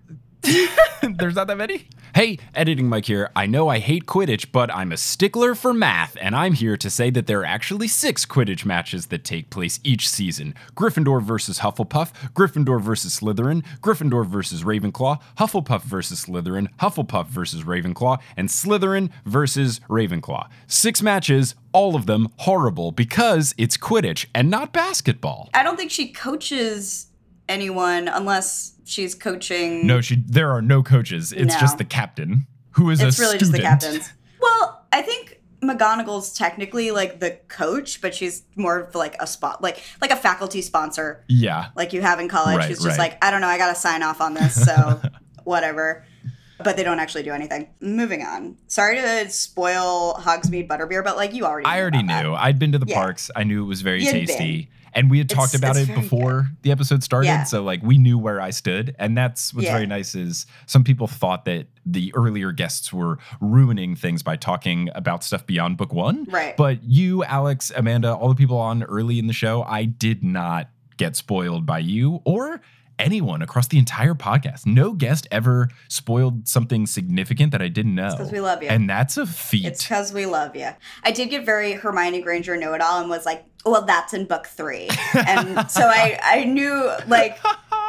[1.01, 1.87] There's not that many?
[2.15, 3.29] Hey, editing Mike here.
[3.35, 6.89] I know I hate Quidditch, but I'm a stickler for math, and I'm here to
[6.89, 11.59] say that there are actually six Quidditch matches that take place each season Gryffindor versus
[11.59, 19.09] Hufflepuff, Gryffindor versus Slytherin, Gryffindor versus Ravenclaw, Hufflepuff versus Slytherin, Hufflepuff versus Ravenclaw, and Slytherin
[19.25, 20.47] versus Ravenclaw.
[20.67, 25.49] Six matches, all of them horrible because it's Quidditch and not basketball.
[25.53, 27.07] I don't think she coaches
[27.49, 29.85] anyone unless she's coaching.
[29.85, 30.15] No, she.
[30.25, 31.31] There are no coaches.
[31.33, 31.59] It's No.
[31.59, 34.11] just the captain who is it's a really just the captains.
[34.41, 39.61] Well, I think McGonagall's technically like the coach, but she's more of like a spot,
[39.61, 41.67] like like a faculty sponsor, Yeah.
[41.75, 42.57] like you have in college.
[42.57, 43.11] Right, who's just right.
[43.11, 45.01] like, I don't know, I got to sign off on this, so
[45.43, 46.05] whatever.
[46.63, 47.67] But they don't actually do anything.
[47.81, 48.57] Moving on.
[48.67, 51.65] Sorry to spoil Hogsmeade Butterbeer, but like you already.
[51.67, 52.07] I already knew.
[52.07, 52.25] that.
[52.25, 52.95] I'd been to the Yeah.
[52.95, 53.29] parks.
[53.35, 54.69] I knew it was very You'd tasty.
[54.97, 57.27] And we had talked It's- about it's it before the episode started.
[57.27, 57.43] Yeah.
[57.43, 58.95] So like we knew where I stood.
[58.97, 59.73] And that's what's Yeah.
[59.73, 64.89] very nice is some people thought that the earlier guests were ruining things by talking
[64.95, 66.25] about stuff beyond book one.
[66.29, 66.57] Right.
[66.57, 70.69] But you, Alex, Amanda, all the people on early in the show, I did not
[70.97, 72.59] get spoiled by you or
[72.99, 74.65] anyone across the entire podcast.
[74.65, 78.09] No guest ever spoiled something significant that I didn't know.
[78.09, 78.69] Because we love you.
[78.69, 79.65] And that's a feat.
[79.65, 80.69] It's because we love you.
[81.03, 84.25] I did get very Hermione Granger know it all and was like, well, that's in
[84.25, 84.89] book three.
[85.13, 87.39] And so I, I knew, like,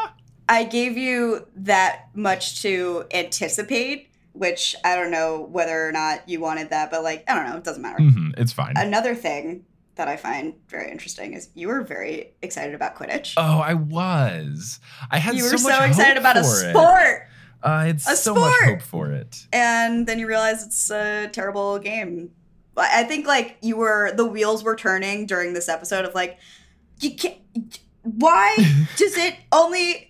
[0.49, 6.41] I gave you that much to anticipate, which I don't know whether or not you
[6.41, 7.99] wanted that, but like, I don't know, it doesn't matter.
[7.99, 8.75] Mhm, it's fine.
[8.77, 9.65] Another thing
[9.97, 13.35] that I find very interesting is you were very excited about Quidditch.
[13.37, 14.79] Oh, I was.
[15.11, 16.71] I had you so were so, much excited about a for it.
[16.71, 17.29] sport.
[17.61, 19.45] Uh, it's A so much hope for it.
[19.53, 22.31] and then you realize it's a terrible game.
[22.79, 26.39] I I think like you were the wheels were turning during this episode of like
[27.01, 27.37] you can't.
[28.03, 28.57] Why
[28.97, 30.05] does it only?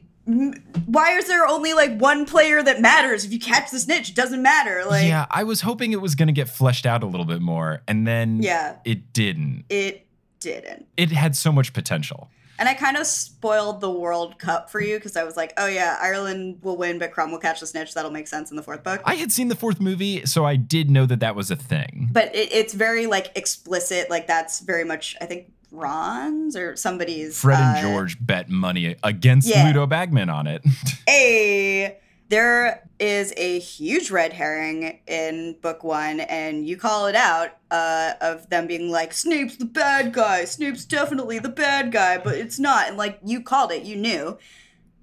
[0.85, 3.25] Why is there only like one player that matters?
[3.25, 4.85] If you catch the snitch, it doesn't matter.
[4.87, 7.41] Like yeah, I was hoping it was going to get fleshed out a little bit
[7.41, 8.77] more, and then Yeah.
[8.85, 9.65] it didn't.
[9.71, 10.07] it
[10.41, 10.87] didn't.
[10.99, 12.29] It had so much potential.
[12.59, 15.67] And I kind of spoiled the World Cup for you because I was like, oh
[15.67, 17.95] yeah, Ireland will win, but Krum will catch the snitch.
[17.95, 19.01] That'll make sense in the fourth book.
[19.05, 22.09] I had seen the fourth movie, so I did know that that was a thing.
[22.13, 24.11] but it, it's very like explicit.
[24.11, 27.41] Like that's very much I think Ron's or somebody's.
[27.41, 29.67] Fred and uh, George bet money against yeah.
[29.67, 30.65] Ludo Bagman on it.
[31.09, 31.97] A
[32.29, 38.13] there is a huge red herring in book one, and you call it out uh,
[38.21, 40.45] of them being like Snape's the bad guy.
[40.45, 42.89] Snape's definitely the bad guy, but it's not.
[42.89, 44.39] And like you called it, you knew,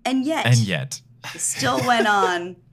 [0.03, 1.01] and yet, and yet,
[1.33, 2.57] you still went on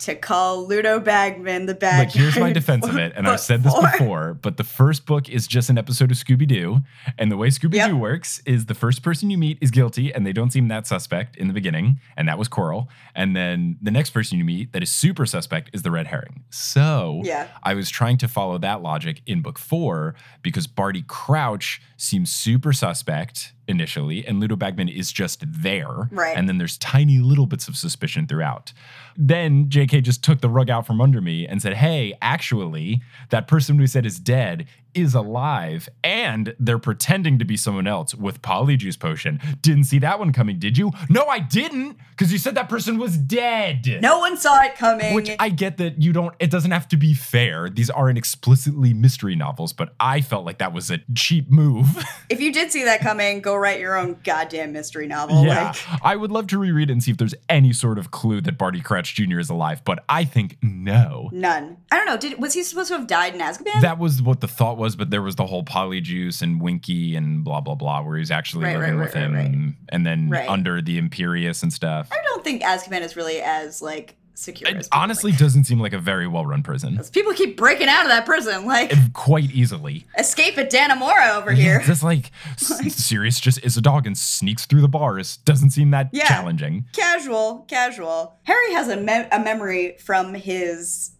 [0.00, 3.62] to call Ludo Bagman the bad Look, here's my defense of it, and I've said
[3.62, 6.80] this before, but the first book is just an episode of Scooby Doo,
[7.18, 7.92] and the way Scooby Doo Yep.
[7.92, 11.36] works is the first person you meet is guilty, and they don't seem that suspect
[11.36, 14.82] in the beginning, and that was Quirrell, and then the next person you meet that
[14.82, 16.44] is super suspect is the red herring.
[16.50, 17.48] So Yeah.
[17.62, 22.74] I was trying to follow that logic in book four because Barty Crouch seems super
[22.74, 26.36] suspect initially, and Ludo Bagman is just there, Right.
[26.36, 28.72] and then there's tiny little bits of suspicion throughout.
[29.16, 33.46] Then JK just took the rug out from under me and said, Hey, actually, that
[33.46, 38.40] person we said is dead is alive, and they're pretending to be someone else with
[38.42, 39.40] Polyjuice Potion.
[39.60, 40.92] Didn't see that one coming, did you?
[41.10, 43.98] No, I didn't, because you said that person was dead.
[44.00, 45.12] No one saw it coming.
[45.14, 47.68] Which I get that you don't, it doesn't have to be fair.
[47.68, 52.04] These aren't explicitly mystery novels, but I felt like that was a cheap move.
[52.30, 55.44] if you did see that coming, go write your own goddamn mystery novel.
[55.44, 55.72] yeah.
[55.90, 58.40] Like, I would love to reread it and see if there's any sort of clue
[58.42, 59.38] that Barty Crouch Jr.
[59.38, 61.28] is alive, but I think no.
[61.32, 61.76] none.
[61.90, 62.16] I don't know.
[62.16, 63.80] Did was he supposed to have died in Azkaban?
[63.80, 67.44] That was what the thought was, but there was the whole Polyjuice and Winky and
[67.44, 70.34] blah, blah, blah, where he's actually Right, living right, with right, him And, and then
[70.48, 72.08] under the Imperius and stuff.
[72.12, 74.70] I don't think Azkaban is really as like secure.
[74.70, 77.00] It honestly doesn't seem like a very well run prison.
[77.12, 78.66] people keep breaking out of that prison.
[78.66, 80.06] Like Quite easily.
[80.18, 81.80] escape at Dannemora over here.
[81.80, 85.38] Just like, S- Sirius just is a dog and sneaks through the bars.
[85.38, 86.26] Doesn't seem that Yeah.
[86.28, 86.84] challenging.
[86.92, 88.36] casual, casual.
[88.44, 91.10] Harry has a, me- a memory from his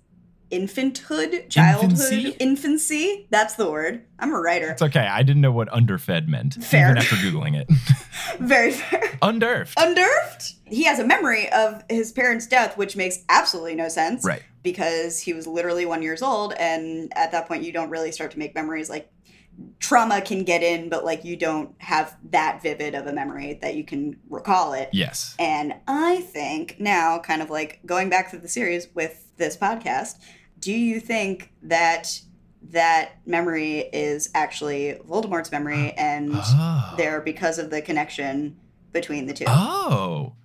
[0.55, 2.29] infanthood, childhood, Infancy?
[2.39, 3.27] infancy.
[3.31, 4.05] That's the word.
[4.19, 4.71] I'm a writer.
[4.71, 5.01] It's okay.
[5.07, 6.55] I didn't know what underfed meant.
[6.55, 6.87] Fair.
[6.91, 7.69] Even after Googling it.
[8.39, 9.19] Very fair.
[9.23, 9.79] Underfed.
[9.79, 10.55] Underfed.
[10.67, 14.25] He has a memory of his parents' death, which makes absolutely no sense.
[14.25, 14.43] Right.
[14.63, 18.31] Because he was literally one years old, and at that point, you don't really start
[18.31, 18.89] to make memories.
[18.89, 19.11] Like
[19.79, 23.75] trauma can get in, but like you don't have that vivid of a memory that
[23.77, 24.89] you can recall it.
[24.93, 25.37] yes.
[25.39, 30.19] And I think now, kind of like going back through the series with this podcast,
[30.65, 32.23] do you think that
[32.71, 36.93] that memory is actually Voldemort's memory and ah.
[36.93, 36.97] Oh.
[36.97, 38.57] there because of the connection
[38.91, 39.45] between the two?
[39.47, 40.37] Oh,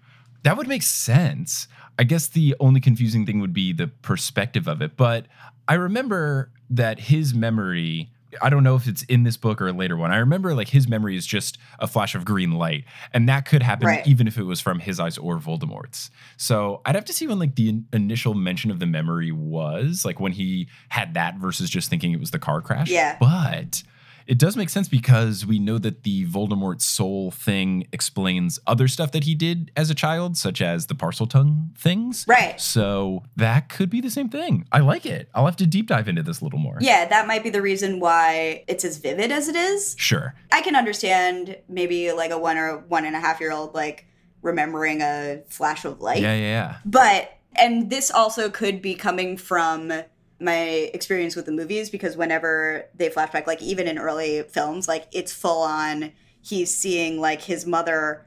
[0.43, 1.69] that would make sense.
[1.97, 4.97] I guess the only confusing thing would be the perspective of it.
[4.97, 5.27] But
[5.67, 8.12] I remember that his memory.
[8.41, 10.11] I don't know if it's in this book or a later one.
[10.11, 13.63] I remember like his memory is just a flash of green light, and that could
[13.63, 14.05] happen Right.
[14.07, 16.11] even if it was from his eyes or Voldemort's.
[16.37, 20.05] So I'd have to see when like the in- initial mention of the memory was,
[20.05, 22.89] like when he had that versus just thinking it was the car crash.
[22.89, 23.17] Yeah.
[23.19, 23.83] But
[24.29, 29.11] it does make sense because we know that the Voldemort soul thing explains other stuff
[29.13, 32.25] that he did as a child, such as the Parseltongue things.
[32.27, 32.61] Right.
[32.61, 34.67] So that could be the same thing.
[34.71, 35.29] I like it.
[35.33, 36.77] I'll have to deep dive into this a little more.
[36.79, 39.95] Yeah, that might be the reason why it's as vivid as it is.
[39.97, 40.35] Sure.
[40.51, 44.05] I can understand maybe like a one or one and a half year old like
[44.43, 46.21] remembering a flash of light.
[46.21, 46.77] Yeah, yeah, yeah.
[46.85, 49.91] But and this also could be coming from
[50.39, 55.08] my experience with the movies because whenever they flashback, like even in early films, like
[55.12, 58.25] it's full on he's seeing like his mother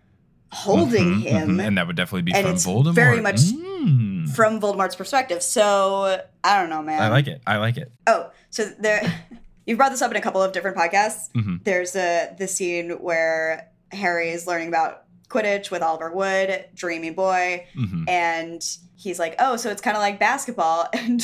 [0.53, 1.67] holding Mhm, him mhm.
[1.67, 2.95] And that would definitely be And from it's Voldemort.
[2.95, 4.29] very much- Mm.
[4.35, 5.43] from Voldemort's perspective.
[5.43, 7.01] So I don't know, man.
[7.03, 7.41] I like it.
[7.47, 7.91] I like it.
[8.07, 9.01] Oh, so there
[9.67, 11.31] you've brought this up in a couple of different podcasts.
[11.35, 11.65] Mhm.
[11.65, 15.02] There's a the scene where Harry is learning about
[15.33, 18.09] Quidditch with Oliver Wood, dreamy boy, Mhm.
[18.09, 18.63] and
[18.97, 21.21] he's like, "Oh, so it's kind of like basketball." And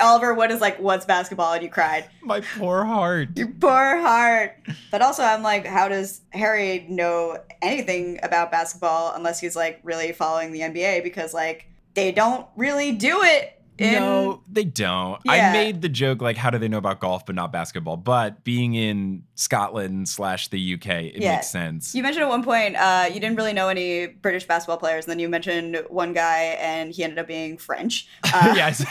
[0.00, 2.04] Oliver Wood is like, "What's basketball?" And you cried.
[2.22, 3.30] My poor heart.
[3.36, 4.56] Your poor heart.
[4.90, 10.12] But also, I'm like, how does Harry know anything about basketball unless he's like really
[10.12, 11.02] following the NBA?
[11.02, 13.55] Because like they don't really do it.
[13.78, 15.20] In, no, they don't.
[15.24, 15.32] Yeah.
[15.32, 17.96] I made the joke like, how do they know about golf but not basketball?
[17.96, 21.36] But being in Scotland slash the UK, it Yeah.
[21.36, 21.94] makes sense.
[21.94, 25.10] You mentioned at one point uh, you didn't really know any British basketball players, and
[25.12, 28.08] then you mentioned one guy, and he ended up being French.
[28.32, 28.84] Uh, yes.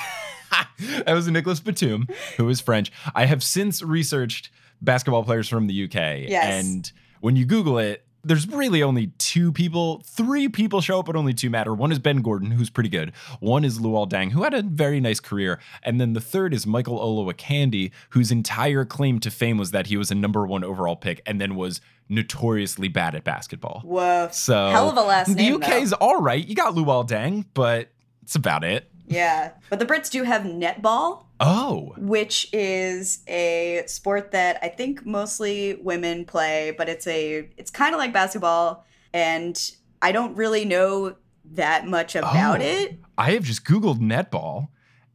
[1.05, 2.91] that was Nicolas Batum, who is French.
[3.13, 4.49] I have since researched
[4.81, 6.29] basketball players from the UK.
[6.29, 6.63] Yes.
[6.65, 11.15] And when you Google it, there's really only two people, three people show up, but
[11.15, 11.73] only two matter.
[11.73, 13.11] One is Ben Gordon, who's pretty good.
[13.39, 15.59] One is Luol Deng, who had a very nice career.
[15.83, 19.95] And then the third is Michael Olowokandi, whose entire claim to fame was that he
[19.95, 23.81] was a number one overall pick and then was notoriously bad at basketball.
[23.85, 24.29] Whoa.
[24.31, 25.59] So Hell of a last name.
[25.59, 26.45] the UK's all right.
[26.45, 27.89] You got Luol Deng, but
[28.23, 28.89] it's about it.
[29.07, 29.51] Yeah.
[29.69, 35.75] But the Brits do have netball, Oh, which is a sport that I think mostly
[35.75, 39.59] women play, but it's a it's kind of like basketball and
[40.01, 41.15] I don't really know
[41.51, 42.63] that much about Oh.
[42.65, 42.99] it.
[43.17, 44.69] I have just Googled netball,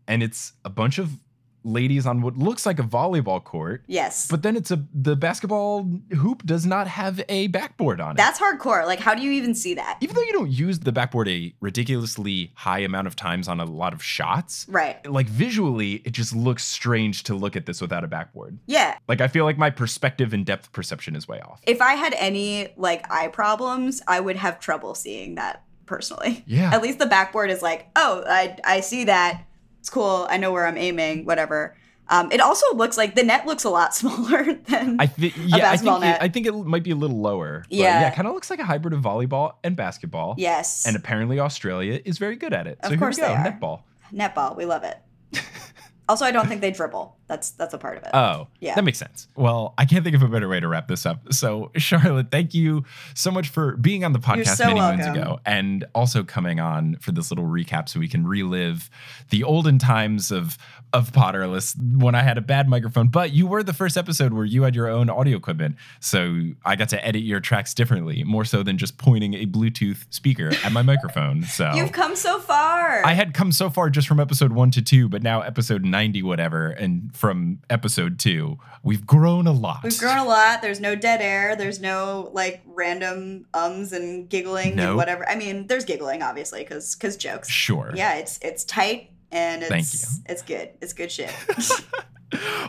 [0.07, 1.19] and it's a bunch of
[1.65, 4.27] ladies on what looks like a volleyball court, Yes.
[4.29, 8.17] but then it's a the basketball hoop does not have a backboard on it.
[8.17, 8.87] That's hardcore.
[8.87, 9.99] Like how do you even see that?
[10.01, 13.65] even though you don't use the backboard a ridiculously high amount of times on a
[13.65, 14.67] lot of shots.
[14.69, 15.05] Right.
[15.11, 18.59] Like visually, it just looks strange to look at this without a backboard.
[18.67, 18.97] Yeah.
[19.09, 21.61] Like I feel like my perspective and depth perception is way off.
[21.67, 26.45] If I had any like eye problems, I would have trouble seeing that personally.
[26.47, 26.71] Yeah.
[26.73, 29.45] At least the backboard is like, oh, I I see that.
[29.81, 30.27] It's cool.
[30.31, 31.25] I know where I'm aiming.
[31.25, 31.77] Whatever.
[32.09, 35.57] Um, it also looks like the net looks a lot smaller than I think yeah,
[35.57, 36.23] I basketball think it, net.
[36.23, 37.65] I think it might be a little lower.
[37.71, 38.01] Yeah.
[38.01, 40.35] yeah, it kind of looks like a hybrid of volleyball and basketball.
[40.37, 40.87] yes.
[40.87, 42.79] And apparently Australia is very good at it.
[42.83, 43.53] Of course here we they go, are.
[43.53, 43.83] netball.
[44.13, 44.57] netball.
[44.57, 44.99] We love it.
[46.09, 47.17] also, I don't think they dribble.
[47.31, 48.11] That's that's a part of it.
[48.13, 48.75] Oh, Yeah.
[48.75, 49.29] That makes sense.
[49.37, 51.33] Well, I can't think of a better way to wrap this up.
[51.33, 55.23] So, Charlotte, thank you so much for being on the podcast so many moons welcome.
[55.23, 58.91] ago and also coming on for this little recap so we can relive
[59.29, 60.59] the olden times of
[60.93, 63.07] of Potterless when I had a bad microphone.
[63.07, 65.77] But you were the first episode where you had your own audio equipment.
[66.01, 70.05] So I got to edit your tracks differently, more so than just pointing a Bluetooth
[70.11, 71.45] speaker at my microphone.
[71.51, 73.05] So You've come so far.
[73.05, 76.23] I had come so far just from episode one to two, but now episode 90,
[76.23, 76.69] whatever.
[76.69, 79.83] And from episode two, we've grown a lot.
[79.85, 80.63] We've grown a lot.
[80.63, 81.55] There's no dead air.
[81.55, 85.29] There's no like random ums and giggling and whatever.
[85.29, 87.51] I mean, there's giggling obviously because because jokes.
[87.51, 87.93] Sure.
[87.95, 90.25] Yeah, it's it's tight and it's Thank you.
[90.29, 90.71] it's good.
[90.81, 91.35] It's good shit.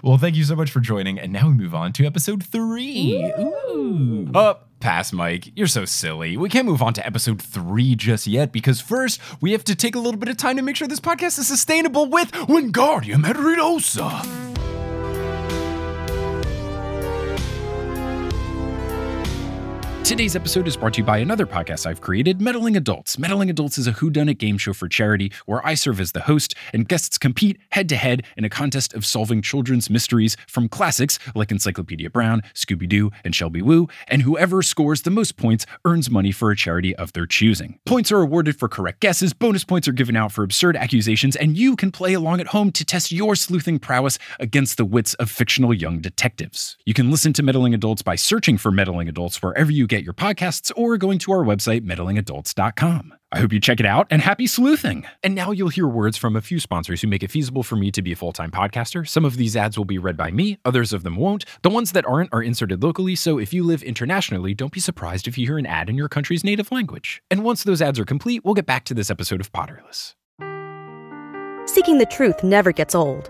[0.04, 1.20] Well, thank you so much for joining.
[1.20, 3.24] And now we move on to episode three.
[3.40, 4.28] Ooh.
[4.34, 4.70] Up.
[4.80, 5.52] Pass, Mike.
[5.56, 6.36] You're so silly.
[6.36, 9.94] We can't move on to episode three just yet because first we have to take
[9.94, 14.71] a little bit of time to make sure this podcast is sustainable with Wingardium Adridosa.
[20.04, 23.18] Today's episode is brought to you by another podcast I've created, Meddling Adults.
[23.18, 26.54] Meddling Adults is a whodunit game show for charity where I serve as the host
[26.74, 31.18] and guests compete head to head in a contest of solving children's mysteries from classics
[31.34, 36.10] like Encyclopedia Brown, Scooby Doo, and Shelby Woo, and whoever scores the most points earns
[36.10, 37.80] money for a charity of their choosing.
[37.86, 41.58] Points are awarded for correct guesses, bonus points are given out for absurd accusations, and
[41.58, 45.30] you can play along at home to test your sleuthing prowess against the wits of
[45.30, 46.76] fictional young detectives.
[46.86, 50.06] You can listen to Meddling Adults by searching for Meddling Adults wherever you get get
[50.06, 53.14] your podcasts or going to our website, meddlingadults.com.
[53.34, 55.06] I hope you check it out and happy sleuthing.
[55.24, 57.90] And now you'll hear words from a few sponsors who make it feasible for me
[57.92, 59.08] to be a full time podcaster.
[59.08, 61.46] Some of these ads will be read by me, others of them won't.
[61.62, 65.28] The ones that aren't are inserted locally, so if you live internationally, don't be surprised
[65.28, 67.22] if you hear an ad in your country's native language.
[67.32, 70.16] And once those ads are complete, we'll get back to this episode of Potterless.
[71.70, 73.30] Seeking the truth never gets old.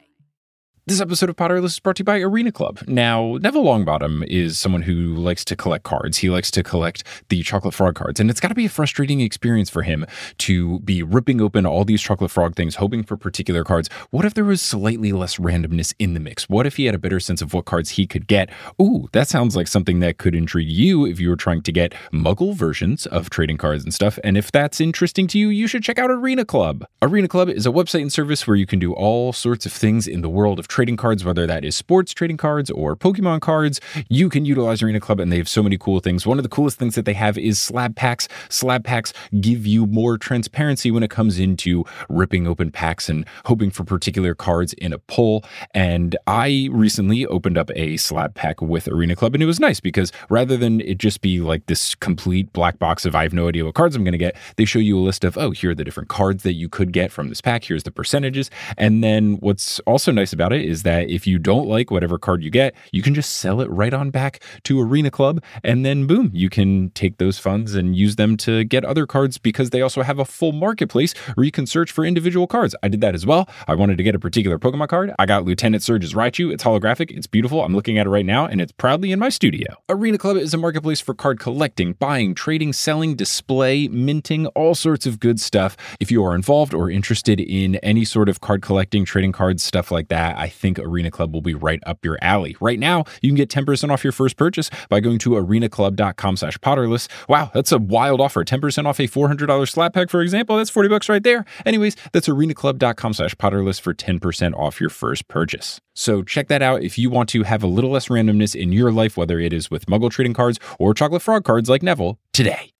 [0.87, 2.79] This episode of Potterless is brought to you by Arena Club.
[2.87, 6.17] Now, Neville Longbottom is someone who likes to collect cards.
[6.17, 9.21] He likes to collect the Chocolate Frog cards, and it's got to be a frustrating
[9.21, 10.07] experience for him
[10.39, 13.91] to be ripping open all these Chocolate Frog things, hoping for particular cards.
[14.09, 16.49] What if there was slightly less randomness in the mix?
[16.49, 18.49] What if he had a better sense of what cards he could get?
[18.81, 21.93] Ooh, that sounds like something that could intrigue you if you were trying to get
[22.11, 24.17] muggle versions of trading cards and stuff.
[24.23, 26.87] And if that's interesting to you, you should check out Arena Club.
[27.03, 30.07] Arena Club is a website and service where you can do all sorts of things
[30.07, 33.81] in the world of trading cards, whether that is sports trading cards or Pokemon cards.
[34.09, 36.25] You can utilize Arena Club, and they have so many cool things.
[36.25, 38.29] One of the coolest things that they have is slab packs.
[38.49, 43.69] Slab packs give you more transparency when it comes into ripping open packs and hoping
[43.69, 45.43] for particular cards in a pull.
[45.73, 49.81] And I recently opened up a slab pack with Arena Club, and it was nice
[49.81, 53.49] because rather than it just be like this complete black box of I have no
[53.49, 55.71] idea what cards I'm going to get, they show you a list of, oh, here
[55.71, 57.65] are the different cards that you could get from this pack.
[57.65, 58.49] Here's the percentages.
[58.77, 62.43] And then what's also nice about it is that if you don't like whatever card
[62.43, 65.43] you get, you can just sell it right on back to Arena Club.
[65.63, 69.37] And then boom, you can take those funds and use them to get other cards
[69.37, 72.75] because they also have a full marketplace where you can search for individual cards.
[72.83, 73.49] I did that as well.
[73.67, 75.13] I wanted to get a particular Pokemon card.
[75.19, 76.51] I got Lieutenant Surge's Raichu.
[76.51, 77.11] It's holographic.
[77.11, 77.63] It's beautiful.
[77.63, 79.67] I'm looking at it right now and it's proudly in my studio.
[79.89, 85.05] Arena Club is a marketplace for card collecting, buying, trading, selling, display, minting, all sorts
[85.05, 85.75] of good stuff.
[85.99, 89.91] If you are involved or interested in any sort of card collecting, trading cards, stuff
[89.91, 92.55] like that, I think Arena Club will be right up your alley.
[92.59, 96.57] Right now, you can get 10% off your first purchase by going to arenaclub.com slash
[96.59, 97.07] potterless.
[97.27, 98.43] Wow, that's a wild offer.
[98.43, 100.57] 10% off a $400 slab pack, for example.
[100.57, 101.45] That's 40 bucks right there.
[101.65, 105.81] Anyways, that's arenaclub.com slash potterless for 10% off your first purchase.
[105.93, 108.91] So check that out if you want to have a little less randomness in your
[108.91, 112.71] life, whether it is with Muggle trading cards or Chocolate Frog cards like Neville, today.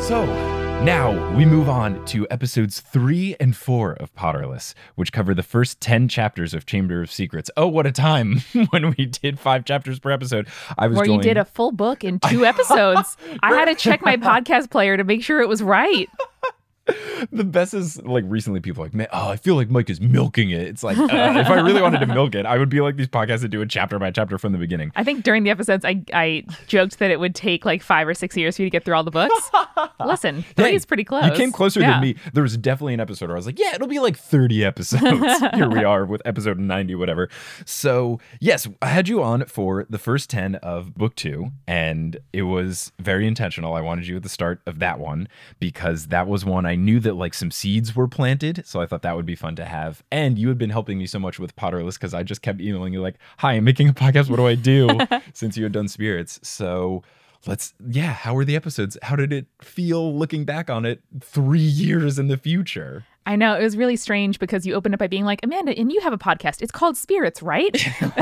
[0.00, 0.51] So
[0.84, 5.80] now we move on to episodes three and four of Potterless, which cover the first
[5.80, 7.50] 10 chapters of Chamber of Secrets.
[7.56, 8.40] Oh, what a time
[8.70, 10.48] when we did five chapters per episode.
[10.76, 13.16] I was Where going, you did a full book in two episodes.
[13.44, 16.08] I had to check my podcast player to make sure it was right.
[17.32, 20.50] the best is like recently people like, man, oh, I feel like Mike is milking
[20.50, 20.62] it.
[20.62, 23.08] It's like, uh, if I really wanted to milk it, I would be like these
[23.08, 24.92] podcasts that do a chapter by chapter from the beginning.
[24.96, 28.14] I think during the episodes, I, I joked that it would take like five or
[28.14, 29.50] six years for you to get through all the books.
[30.04, 31.24] Listen, three Hey, is pretty close.
[31.24, 31.92] You came closer Yeah.
[31.92, 32.16] than me.
[32.32, 35.02] There was definitely an episode where I was like, yeah, it'll be like 30 episodes.
[35.54, 37.28] Here we are with episode 90, whatever.
[37.64, 42.42] So, yes, I had you on for the first 10 of book two, and it
[42.42, 43.74] was very intentional.
[43.74, 45.28] I wanted you at the start of that one
[45.58, 48.64] because that was one I knew that like some seeds were planted.
[48.66, 50.02] So I thought that would be fun to have.
[50.10, 52.92] And you had been helping me so much with Potterless because I just kept emailing
[52.92, 54.28] you, like, hi, I'm making a podcast.
[54.28, 54.88] What do I do?
[55.32, 56.40] Since you had done spirits.
[56.42, 57.02] So,
[57.46, 61.58] let's yeah how were the episodes how did it feel looking back on it three
[61.58, 65.06] years in the future I know it was really strange because you opened up by
[65.06, 66.62] being like, Amanda, and you have a podcast.
[66.62, 67.74] It's called Spirits, right?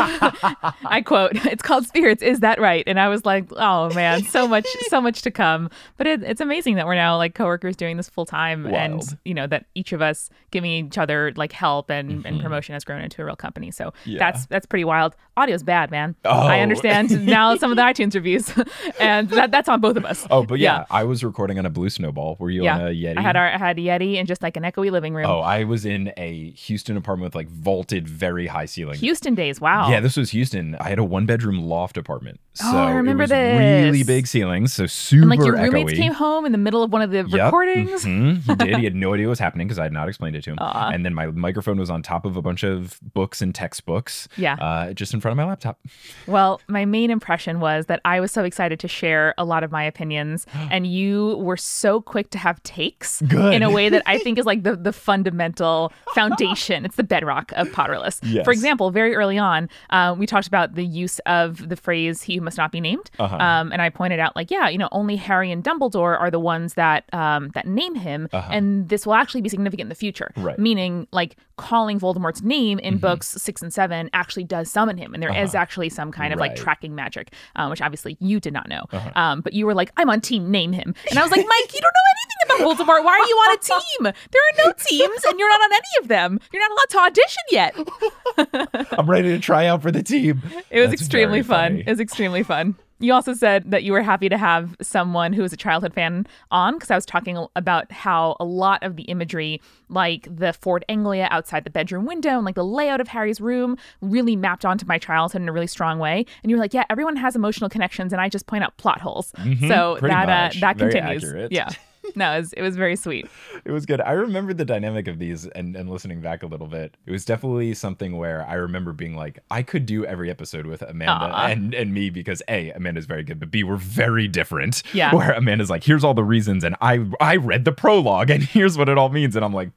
[0.84, 2.22] I quote, "It's called Spirits.
[2.22, 5.70] Is that right?" And I was like, "Oh man, so much, so much to come."
[5.96, 9.34] But it, it's amazing that we're now like coworkers doing this full time, and you
[9.34, 12.40] know that each of us giving each other like help and, and mm-hmm.
[12.40, 13.70] promotion has grown into a real company.
[13.70, 14.18] So Yeah.
[14.18, 15.16] that's that's pretty wild.
[15.36, 16.16] Audio's bad, man.
[16.24, 16.30] Oh.
[16.30, 18.52] I understand now some of the iTunes reviews,
[19.00, 20.26] and that, that's on both of us.
[20.30, 22.74] oh but yeah, i was recording on a blue snowball were you yeah.
[22.76, 24.89] on a yeti I had our I had a Yeti and just like an echoey
[24.90, 25.26] living room.
[25.26, 29.00] Oh, I was in a Houston apartment with like vaulted, very high ceilings.
[29.00, 29.60] Houston days.
[29.60, 29.90] Wow.
[29.90, 30.76] Yeah, this was Houston.
[30.80, 32.40] I had a one bedroom loft apartment.
[32.54, 33.84] So Oh, I remember it was this.
[33.84, 35.96] really big ceilings, so super and like your roommates echoey.
[35.96, 37.44] came home in the middle of one of the Yep.
[37.52, 38.04] recordings.
[38.04, 38.42] Mhm.
[38.42, 38.76] He did.
[38.78, 40.58] He had no idea what was happening because I had not explained it to him.
[40.60, 40.90] Aw.
[40.90, 44.28] And then my microphone was on top of a bunch of books and textbooks.
[44.36, 44.54] Yeah.
[44.54, 45.78] Uh, just in front of my laptop.
[46.26, 49.70] Well, my main impression was that I was so excited to share a lot of
[49.70, 53.54] my opinions, and you were so quick to have takes Good.
[53.54, 56.84] in a way that I think is like the, the fundamental foundation.
[56.84, 58.20] It's the bedrock of Potterless.
[58.22, 58.44] Yes.
[58.44, 62.36] For example, very early on, uh, we talked about the use of the phrase "he
[62.36, 63.36] who must not be named," Uh-huh.
[63.36, 66.40] um, and I pointed out like, yeah, you know, only Harry and Dumbledore are the
[66.40, 70.32] ones that um, that name him, and this will actually be significant in the future.
[70.36, 70.46] Uh-huh.
[70.46, 70.58] Right.
[70.58, 75.22] Meaning, like calling Voldemort's name in books six and seven actually does summon him, and
[75.22, 76.50] there is actually some kind of like Uh-huh.
[76.50, 76.58] Right.
[76.58, 76.64] Uh-huh.
[76.64, 78.84] tracking magic, um, which obviously you did not know.
[79.14, 80.94] Um, but you were like, I'm on team name him.
[81.10, 83.04] And I was like, Mike, you don't know anything about Voldemort.
[83.04, 84.02] Why are you on a team?
[84.32, 86.40] There are no teams, and you're not on any of them.
[86.52, 88.88] You're not allowed to audition yet.
[88.98, 90.42] I'm ready to try out for the team.
[90.70, 91.70] It was That's extremely fun.
[91.72, 91.80] funny.
[91.86, 92.76] It was extremely fun.
[93.02, 96.26] You also said that you were happy to have someone who was a childhood fan
[96.50, 100.84] on because I was talking about how a lot of the imagery, like the Ford
[100.86, 104.84] Anglia outside the bedroom window and like the layout of Harry's room, really mapped onto
[104.84, 106.26] my childhood in a really strong way.
[106.42, 109.00] And you were like, "Yeah, everyone has emotional connections," and I just point out plot
[109.00, 109.28] holes.
[109.28, 109.98] so Mm-hmm.
[109.98, 111.24] pretty that uh, that Very continues.
[111.24, 111.52] accurate.
[111.52, 111.70] Yeah.
[112.16, 113.28] No, it was, it was very sweet.
[113.64, 114.00] It was good.
[114.00, 116.96] I remember the dynamic of these and, and listening back a little bit.
[117.06, 120.82] It was definitely something where I remember being like, I could do every episode with
[120.82, 124.82] Amanda and, and me because A, Amanda's very good, but B, we're very different.
[124.92, 125.14] Yeah.
[125.14, 128.76] Where Amanda's like, here's all the reasons, and I I read the prologue and here's
[128.78, 129.36] what it all means.
[129.36, 129.70] And I'm like,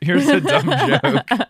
[0.00, 0.66] here's a dumb
[1.02, 1.40] joke.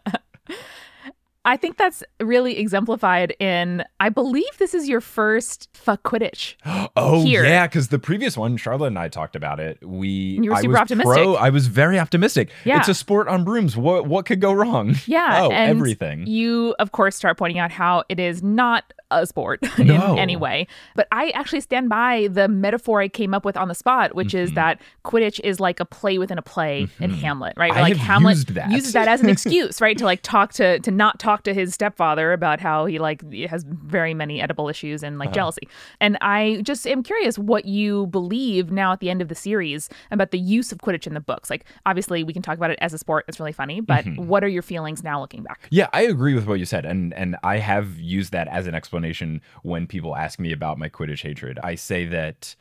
[1.44, 6.56] I think that's really exemplified in, I believe this is your first fuck Quidditch.
[6.96, 7.44] Oh Here.
[7.44, 9.78] yeah, because the previous one, Charlotte and I talked about it.
[9.86, 11.14] We You were I super was optimistic.
[11.14, 12.50] Pro, I was very optimistic.
[12.64, 12.78] Yeah.
[12.80, 13.76] It's a sport on brooms.
[13.76, 14.96] What what could go wrong?
[15.06, 15.40] Yeah.
[15.46, 16.26] Oh, everything.
[16.26, 20.12] You, of course, start pointing out how it is not a sport No.
[20.12, 20.66] in any way.
[20.94, 24.28] But I actually stand by the metaphor I came up with on the spot, which
[24.28, 24.38] Mm-hmm.
[24.44, 27.72] is that Quidditch is like a play within a play in Hamlet, right?
[27.72, 28.70] I like Hamlet used that.
[28.70, 29.96] uses that as an excuse, right?
[29.98, 33.64] To like talk to to not talk to his stepfather about how he like has
[33.64, 35.34] very many Oedipal issues and like Uh-huh.
[35.34, 35.68] jealousy.
[36.00, 39.88] And I just am curious what you believe now at the end of the series
[40.10, 41.50] about the use of Quidditch in the books.
[41.50, 44.26] Like obviously we can talk about it as a sport, it's really funny, but Mm-hmm.
[44.26, 45.68] what are your feelings now looking back?
[45.70, 48.74] Yeah, I agree with what you said, and and I have used that as an
[48.74, 51.58] explanation when people ask me about my Quidditch hatred.
[51.62, 52.56] I say that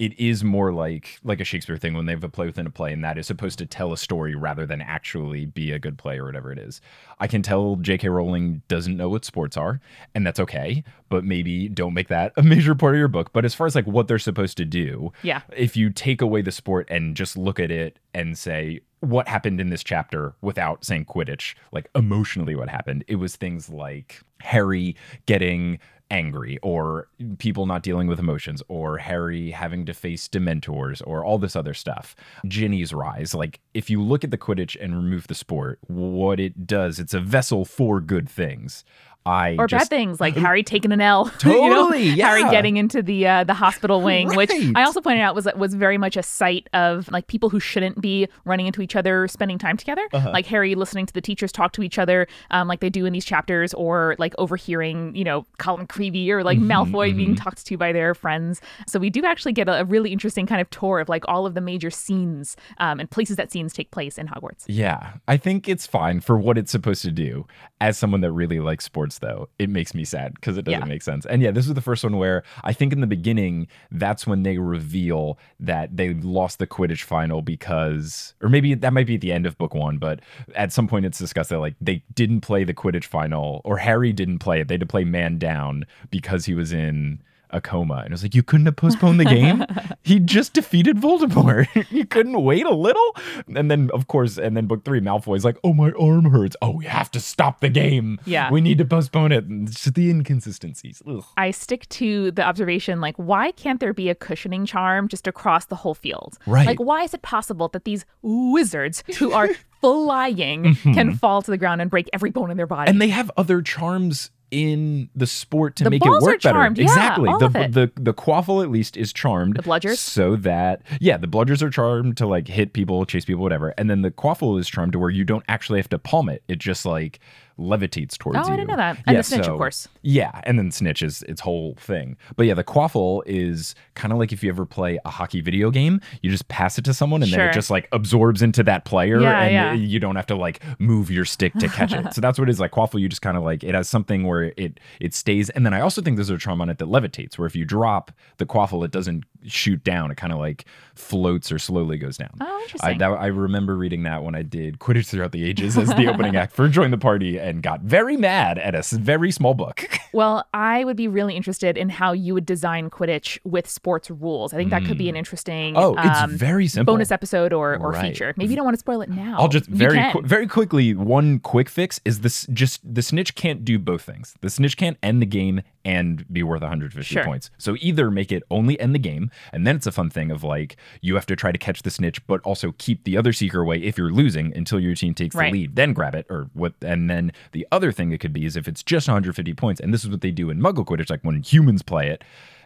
[0.00, 2.70] it is more like like a Shakespeare thing when they have a play within a
[2.70, 5.98] play, and that is supposed to tell a story rather than actually be a good
[5.98, 6.80] play or whatever it is.
[7.18, 8.08] I can tell J.K.
[8.08, 9.78] Rowling doesn't know what sports are,
[10.14, 10.82] and that's okay.
[11.10, 13.32] But maybe don't make that a major part of your book.
[13.34, 15.42] But as far as like what they're supposed to do, Yeah.
[15.54, 19.60] if you take away the sport and just look at it and say what happened
[19.60, 24.96] in this chapter without saying Quidditch, like emotionally what happened, it was things like Harry
[25.26, 25.78] getting
[26.10, 27.08] angry or
[27.38, 31.74] people not dealing with emotions or Harry having to face dementors or all this other
[31.74, 32.16] stuff.
[32.46, 36.66] Ginny's rise, like if you look at the Quidditch and remove the sport, what it
[36.66, 38.84] does, it's a vessel for good things.
[39.26, 41.68] I Or just bad things like Harry taking an L, you know?
[41.68, 45.46] Totally, Harry getting into the uh, the hospital wing, which I also pointed out was
[45.56, 49.28] was very much a site of like people who shouldn't be running into each other,
[49.28, 50.08] spending time together.
[50.12, 50.30] Uh-huh.
[50.30, 53.12] Like Harry listening to the teachers talk to each other, um, like they do in
[53.12, 57.66] these chapters, or like overhearing, you know, Colin Creevey or like Mm-hmm, Malfoy being talked
[57.66, 58.60] to by their friends.
[58.86, 61.46] So we do actually get a, a really interesting kind of tour of like all
[61.46, 64.64] of the major scenes um, and places that scenes take place in Hogwarts.
[64.66, 67.46] Yeah, I think it's fine for what it's supposed to do.
[67.80, 70.86] As someone that really likes sports, though, it makes me sad because it doesn't Yeah.
[70.86, 71.26] make sense.
[71.26, 74.42] And yeah, this is the first one where I think in the beginning, that's when
[74.42, 79.20] they reveal that they lost the Quidditch final because, or maybe that might be at
[79.20, 80.20] the end of book one, but
[80.54, 84.12] at some point it's discussed that like they didn't play the Quidditch final, or Harry
[84.12, 84.68] didn't play it.
[84.68, 87.20] They had to play man down because he was in
[87.52, 87.96] a coma.
[87.96, 89.64] And it was like, you couldn't have postponed the game?
[90.02, 91.66] he just defeated Voldemort.
[91.90, 93.16] you couldn't wait a little?
[93.54, 96.56] And then, of course, and then book three, Malfoy's like, oh, my arm hurts.
[96.62, 98.20] Oh, we have to stop the game.
[98.24, 98.50] Yeah.
[98.50, 99.44] We need to postpone it.
[99.44, 101.02] And it's just the inconsistencies.
[101.06, 101.24] Ugh.
[101.36, 105.66] I stick to the observation like, why can't there be a cushioning charm just across
[105.66, 106.38] the whole field?
[106.46, 106.66] Right.
[106.66, 109.48] Like, why is it possible that these wizards who are
[109.80, 112.88] flying can fall to the ground and break every bone in their body?
[112.88, 112.90] Mm-hmm.
[112.90, 116.54] And they have other charms in the sport to The make it work better.
[116.58, 117.30] charmed, yeah, exactly.
[117.38, 119.56] the, the the quaffle at least is charmed.
[119.56, 119.98] The bludgers?
[119.98, 123.70] So that yeah, the bludgers are charmed to like hit people, chase people, whatever.
[123.78, 126.42] And then the quaffle is charmed to where you don't actually have to palm it.
[126.48, 127.20] It just like
[127.60, 128.52] levitates towards Oh, you.
[128.54, 128.98] I didn't know that.
[129.06, 129.86] And the snitch, of course.
[130.02, 132.16] Yeah, and then snitch is its whole thing.
[132.36, 135.70] But yeah, the quaffle is kind of like if you ever play a hockey video
[135.70, 138.84] game, you just pass it to someone and then it just like absorbs into that
[138.84, 139.72] player Yeah, and yeah.
[139.74, 142.14] you don't have to like move your stick to catch it.
[142.14, 143.00] so that's what it is like quaffle.
[143.00, 145.50] You just kind of like it has something where it it stays.
[145.50, 147.64] And then I also think there's a charm on it that levitates, where if you
[147.64, 150.10] drop the quaffle, it doesn't shoot down.
[150.10, 150.64] It kind of like
[150.94, 152.30] floats or slowly goes down.
[152.40, 152.98] Oh, I, interesting.
[152.98, 156.36] that, I remember reading that when I did Quidditch Throughout the Ages as the opening
[156.36, 159.86] act for Join the Party and got very mad at a very small book.
[160.12, 164.52] Well, I would be really interested in how you would design Quidditch with sports rules.
[164.52, 166.94] I think that could be an interesting Oh, it's um, very simple.
[166.94, 168.08] bonus episode or, or Right.
[168.10, 168.34] feature.
[168.36, 169.36] Maybe you don't want to spoil it now.
[169.38, 173.64] I'll just very qu- very quickly one quick fix is this just the snitch can't
[173.64, 174.34] do both things.
[174.40, 177.22] The snitch can't end the game and be worth 150 Sure.
[177.24, 177.52] points.
[177.56, 180.42] So either make it only end the game and then it's a fun thing of
[180.44, 183.60] like you have to try to catch the snitch but also keep the other seeker
[183.60, 185.52] away if you're losing until your team takes Right.
[185.52, 188.44] the lead, then grab it or what and then the other thing it could be
[188.44, 191.10] is if it's just 150 points and this is what they do in Muggle Quidditch
[191.10, 192.22] like when humans play it,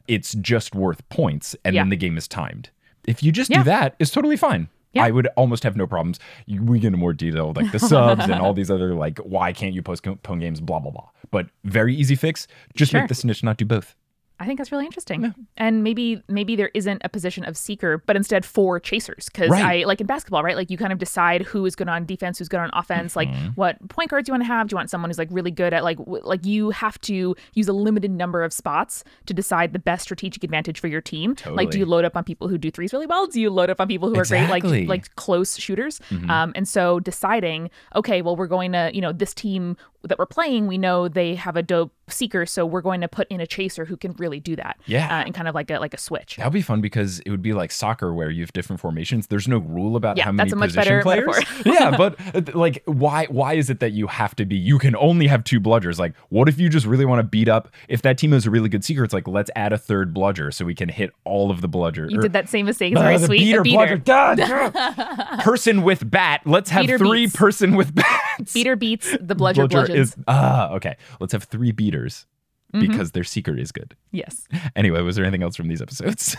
[0.09, 1.83] it's just worth points and Yeah.
[1.83, 2.71] then the game is timed.
[3.07, 3.59] If you just Yeah.
[3.59, 4.69] do that, it's totally fine.
[4.93, 5.05] Yeah.
[5.05, 6.21] I would almost have no problems.
[6.47, 9.75] We get into more detail, like the subs and all these other like why can't
[9.75, 11.09] you postpone games, blah blah blah.
[11.33, 12.47] But very easy fix.
[12.77, 13.01] Just Sure.
[13.01, 13.97] make the snitch not do both.
[14.41, 15.33] I think that's really interesting.
[15.57, 19.27] And maybe maybe there isn't a position of seeker, but instead four chasers.
[19.27, 19.83] Because Right.
[19.83, 20.57] I like in basketball, right?
[20.57, 23.29] Like you kind of decide who is good on defense, who's good on offense, like
[23.29, 23.49] Mm-hmm.
[23.55, 24.67] what point guards you want to have.
[24.69, 27.37] Do you want someone who's like really good at like w- like you have to
[27.55, 31.37] use a limited number of spots to decide the best strategic advantage for your team.
[31.47, 33.27] Like, do you load up on people who do threes really well?
[33.29, 34.61] Do you load up on people who are Exactly.
[34.61, 34.69] Mm-hmm.
[34.69, 36.01] great like like close shooters?
[36.29, 40.27] Um, and so deciding, okay, well we're going to you know this team that we're
[40.27, 43.47] playing, we know they have a dope seeker, so we're going to put in a
[43.47, 44.77] chaser who can really do that.
[44.87, 45.07] Yeah.
[45.07, 46.37] uh, and kind of like a like a switch.
[46.37, 49.27] That would be fun because it would be like soccer where you have different formations.
[49.29, 51.45] There's no rule about Yeah, how many that's a much position better players.
[51.65, 54.95] yeah, but uh, like why why is it that you have to be you can
[54.97, 55.99] only have two bludgers?
[55.99, 58.51] Like what if you just really want to beat up if that team is a
[58.51, 61.51] really good seeker, it's like let's add a third bludger so we can hit all
[61.51, 62.07] of the bludger.
[62.11, 62.93] You or- did that same mistake.
[62.93, 63.39] It's Uh, very the sweet.
[63.39, 63.97] beater, beater.
[63.97, 64.71] bludger.
[65.43, 66.43] Person with bat.
[66.45, 67.37] Let's have Beater three beats.
[67.37, 68.53] person with bats.
[68.53, 69.94] Beater beats the bludger, bludgeons.
[69.95, 70.97] Is ah okay.
[71.21, 72.27] Let's have three beaters
[72.75, 72.91] Mm-hmm.
[72.91, 73.95] because their secret is good.
[74.11, 74.49] yes.
[74.75, 76.37] Anyway, was there anything else from these episodes?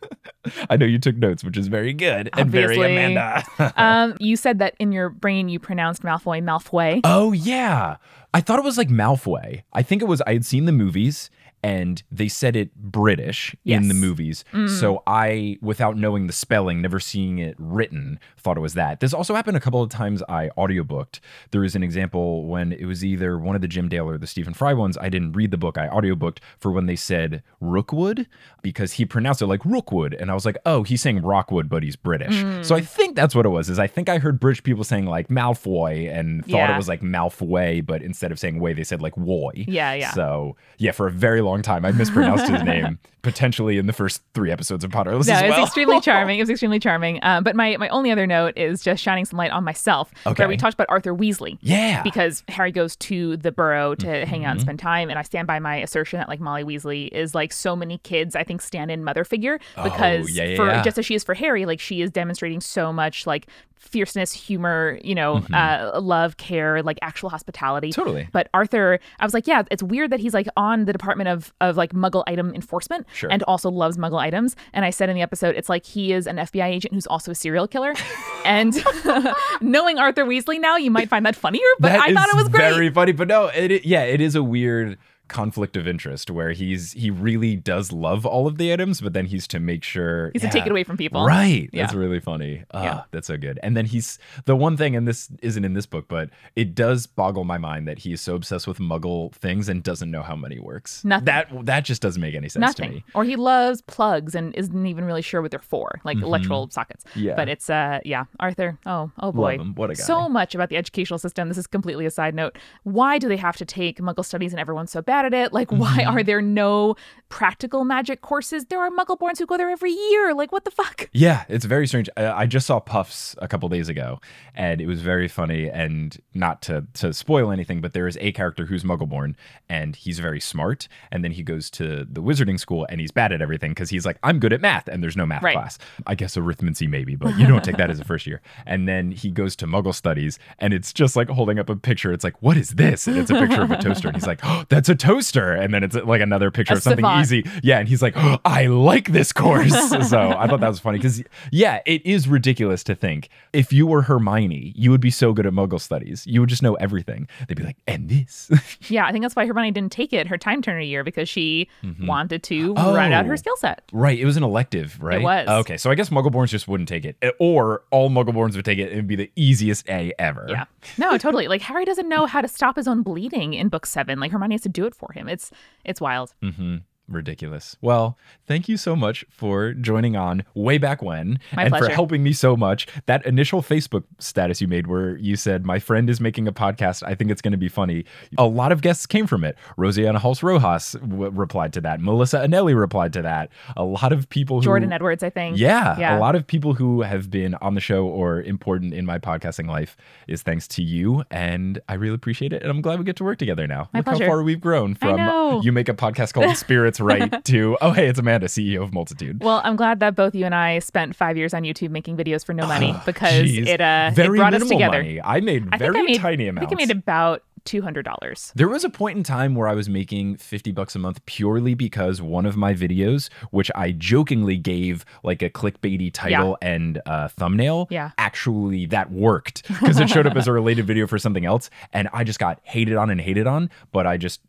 [0.70, 3.44] I know you took notes, which is very good and very Amanda.
[3.76, 7.00] um, you said that in your brain you pronounced Malfoy Malfoy.
[7.04, 7.96] oh yeah,
[8.32, 9.64] I thought it was like Malfoy.
[9.74, 10.22] I think it was.
[10.26, 11.28] I had seen the movies.
[11.66, 14.00] And they said it British in the Yes.
[14.00, 14.44] movies.
[14.52, 14.68] Mm.
[14.68, 19.00] So I, without knowing the spelling, never seeing it written, thought it was that.
[19.00, 21.18] This also happened a couple of times I audiobooked.
[21.50, 24.26] There was an example when it was either one of the Jim Dale or the
[24.26, 24.96] Stephen Fry ones.
[24.96, 28.28] I didn't read the book, I audiobooked for when they said Rookwood
[28.62, 30.14] because he pronounced it like Rookwood.
[30.14, 32.36] And I was like, oh, he's saying Rockwood, but he's British.
[32.66, 32.86] So I mm.
[32.86, 36.12] think that's what it was, is I think I heard British people saying like Malfoy
[36.12, 39.64] and thought it was like Malfoy, but instead of saying way, they said like Woy.
[39.66, 40.12] Yeah, yeah.
[40.12, 44.22] So yeah, for a very long time, I mispronounced his name, potentially in the first
[44.34, 46.38] three episodes of Potterless No, as it was extremely charming.
[46.38, 47.18] It was extremely charming.
[47.22, 50.12] Um, but my, my only other note is just shining some light on myself.
[50.26, 50.42] Okay.
[50.42, 51.58] Where we talked about Arthur Weasley.
[51.60, 52.02] Yeah.
[52.02, 54.50] Because Harry goes to the burrow to hang out Mm-hmm.
[54.52, 55.10] and spend time.
[55.10, 58.36] And I stand by my assertion that like Molly Weasley is like so many kids,
[58.36, 59.58] I think, stand in mother figure.
[59.82, 60.82] Because Oh, yeah, yeah, for yeah.
[60.82, 63.48] just as she is for Harry, like she is demonstrating so much like
[63.86, 67.88] fierceness, humor, you know, uh, love, care, like actual hospitality.
[67.90, 68.00] Mm-hmm.
[68.00, 68.28] Totally.
[68.32, 71.52] But Arthur, I was like, yeah, it's weird that he's like on the Department of
[71.60, 73.30] of like Muggle item enforcement Sure.
[73.32, 74.56] and also loves Muggle items.
[74.72, 77.30] And I said in the episode, it's like he is an FBI agent who's also
[77.30, 77.94] a serial killer.
[78.44, 78.74] and
[79.60, 82.48] knowing Arthur Weasley now, you might find that funnier, but That I thought it was
[82.48, 82.72] great.
[82.72, 84.98] Very funny, but no, it- yeah, it is a weird
[85.28, 89.26] conflict of interest where he's he really does love all of the items, but then
[89.26, 91.24] he's to make sure He's to take it away from people.
[91.24, 91.68] Right.
[91.72, 91.82] Yeah.
[91.82, 92.64] That's really funny.
[92.72, 93.02] Ah, Yeah.
[93.10, 93.58] that's so good.
[93.62, 97.06] And then he's the one thing, and this isn't in this book, but it does
[97.06, 100.36] boggle my mind that he is so obsessed with Muggle things and doesn't know how
[100.36, 101.04] money works.
[101.04, 101.24] Nothing.
[101.24, 102.96] That that just doesn't make any sense to Nothing.
[102.96, 103.04] me.
[103.14, 107.04] Or he loves plugs and isn't even really sure what they're for, like electrical sockets.
[107.10, 107.20] Mm-hmm.
[107.20, 107.34] Yeah.
[107.36, 108.78] But it's uh yeah, Arthur.
[108.86, 109.56] Oh, oh boy.
[109.58, 110.02] What a guy.
[110.02, 111.48] So much about the educational system.
[111.48, 112.56] This is completely a side note.
[112.84, 115.52] Why do they have to take Muggle studies and everyone's so bad at it?
[115.52, 116.10] Like why Mm-hmm.
[116.16, 116.94] are there no
[117.28, 118.66] practical magic courses?
[118.66, 120.34] There are Muggleborns who go there every year.
[120.34, 121.08] Like what the fuck?
[121.12, 122.08] Yeah, it's very strange.
[122.16, 124.20] I, I just saw Puffs a couple days ago,
[124.54, 125.68] and it was very funny.
[125.70, 129.34] And not to to spoil anything, but there is a character who's Muggleborn,
[129.68, 130.88] and he's very smart.
[131.10, 134.04] And then he goes to the Wizarding School, and he's bad at everything because he's
[134.06, 135.54] like, I'm good at math, and there's no math Right.
[135.54, 135.78] class.
[136.06, 138.40] I guess arithmancy maybe, but you don't take that as a first year.
[138.66, 142.12] And then he goes to Muggle studies, and it's just like holding up a picture.
[142.12, 143.06] It's like, what is this?
[143.06, 145.72] And it's a picture of a toaster, and he's like, oh, that's a toaster, and
[145.72, 147.22] then it's like another picture A of something savant.
[147.22, 147.44] easy.
[147.62, 149.72] Yeah, and he's like, "Oh, I like this course.
[150.08, 153.86] so I thought that was funny because yeah, it is ridiculous to think if you
[153.86, 157.28] were Hermione, you would be so good at Muggle studies, you would just know everything.
[157.48, 158.50] They'd be like, and this.
[158.88, 161.68] Yeah, I think that's why Hermione didn't take it her time turner year because she
[161.84, 162.06] Mhm.
[162.06, 163.28] wanted to run out Oh.
[163.28, 163.82] her skill set.
[163.92, 165.20] Right, it was an elective, right?
[165.20, 165.48] It was.
[165.48, 168.84] Okay, so I guess Muggleborns just wouldn't take it, or all Muggleborns would take it.
[168.88, 170.46] and It'd be the easiest A ever.
[170.48, 170.64] Yeah.
[170.98, 171.48] No, totally.
[171.48, 174.20] Like Harry doesn't know how to stop his own bleeding in book seven.
[174.20, 175.28] Like Hermione has to do it for him.
[175.28, 175.50] It's
[175.84, 176.34] it's wild.
[176.42, 176.76] Mm-hmm.
[177.08, 177.76] Ridiculous.
[177.80, 182.22] Well, thank you so much for joining on way back when My and for helping
[182.22, 182.86] me so much.
[183.06, 187.02] That initial Facebook status you made where you said, My friend is making a podcast.
[187.06, 188.04] I think it's going to be funny.
[188.38, 189.56] A lot of guests came from it.
[189.78, 192.00] Rosianna Halse Rojas w- replied to that.
[192.00, 193.50] Melissa Anelli replied to that.
[193.76, 194.64] A lot of people who.
[194.64, 195.56] Jordan Edwards, I think.
[195.58, 196.18] Yeah, Yeah.
[196.18, 199.68] a lot of people who have been on the show or important in my podcasting
[199.68, 199.96] life
[200.26, 202.62] is thanks to you, and I really appreciate it.
[202.62, 203.88] And I'm glad we get to work together now.
[203.92, 204.24] My Look pleasure.
[204.24, 208.08] how far we've grown from you make a podcast called Spirits Right to oh hey,
[208.08, 209.42] it's Amanda, CEO of Multitude.
[209.42, 212.44] Well, I'm glad that both you and I spent five years on YouTube making videos
[212.44, 213.66] for no money because Jeez.
[213.66, 214.98] it uh very it brought us together.
[215.02, 215.20] money.
[215.22, 218.52] I made I very I made, tiny I think I made about two hundred dollars.
[218.54, 221.74] There was a point in time where I was making 50 bucks a month purely
[221.74, 227.26] because one of my videos, which I jokingly gave like a clickbaity title and uh,
[227.26, 228.12] thumbnail, Yeah.
[228.18, 231.68] actually that worked because it showed up as a related video for something else.
[231.92, 234.40] And I just got hated on and hated on, but I just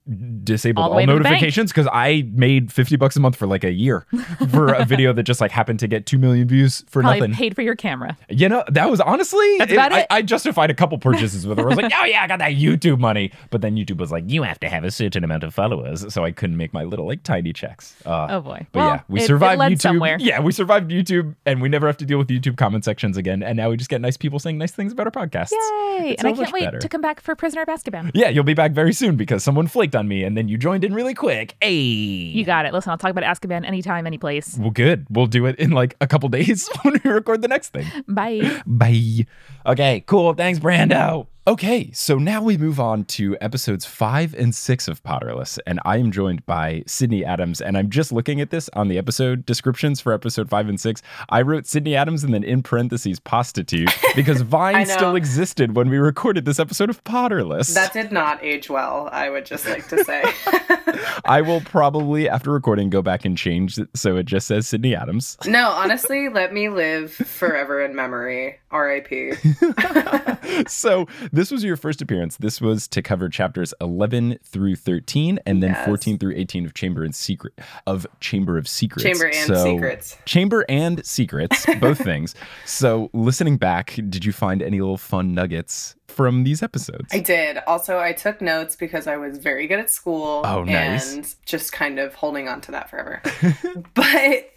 [0.43, 1.31] disabled All all, way to the bank.
[1.33, 4.05] notifications because I made 50 bucks a month for like a year
[4.51, 7.33] for a video that just like happened to get 2 million views for Probably nothing.
[7.35, 8.17] paid for your camera.
[8.29, 10.07] You know, that was honestly That's about I, it.
[10.09, 11.65] I justified a couple purchases with her.
[11.65, 13.31] I was like, oh yeah, I got that YouTube money.
[13.49, 16.13] But then YouTube was like, you have to have a certain amount of followers.
[16.13, 17.95] So I couldn't make my little like tiny checks.
[18.05, 18.65] Uh, Oh, boy.
[18.71, 19.81] But Well, yeah, we it- it survived YouTube.
[19.81, 20.17] somewhere.
[20.19, 23.41] Yeah, we survived YouTube and we never have to deal with YouTube comment sections again.
[23.43, 25.51] And now we just get nice people saying nice things about our podcasts.
[25.51, 26.11] Yay!
[26.11, 26.79] It's and I can't wait better.
[26.79, 28.05] to come back for Prisoner Basketball.
[28.13, 30.83] Yeah, you'll be back very soon because someone flaked on me and then you joined
[30.83, 31.55] in really quick.
[31.61, 32.26] Hey.
[32.29, 32.73] You got it.
[32.73, 34.57] Listen, I'll talk about Azkaban anytime, any place.
[34.59, 35.05] well, good.
[35.09, 37.85] We'll do it in like a couple days when we record the next thing.
[38.07, 38.61] Bye.
[38.65, 39.25] Bye.
[39.65, 40.33] Okay, cool.
[40.33, 41.27] Thanks, Brando.
[41.47, 45.95] Okay, so now we move on to episodes five and six of Potterless, and I
[45.95, 47.61] am joined by Sydney Adams.
[47.61, 51.01] And I'm just looking at this on the episode descriptions for episode five and six.
[51.29, 55.99] I wrote Sydney Adams and then in parentheses prostitute because Vine still existed when we
[55.99, 57.73] recorded this episode of Potterless.
[57.73, 60.25] That did not age well, I would just like to say.
[61.23, 64.93] I will probably, after recording, go back and change it so it just says Sydney
[64.93, 65.37] Adams.
[65.45, 68.59] no, honestly, let me live forever in memory.
[68.71, 69.33] R.I.P.
[70.67, 72.37] so this was your first appearance.
[72.37, 75.85] This was to cover chapters 11 through 13 and then Yes.
[75.85, 77.53] 14 through 18 of Chamber and Secret
[77.85, 79.03] of Chamber of Secrets.
[79.03, 80.17] Chamber and So- Secrets.
[80.25, 82.35] Chamber and Secrets, both things.
[82.65, 87.07] So listening back, did you find any little fun nuggets from these episodes?
[87.13, 87.57] I did.
[87.67, 90.41] Also, I took notes because I was very good at school.
[90.45, 91.13] Oh, nice.
[91.13, 93.21] And just kind of holding on to that forever.
[93.93, 94.51] but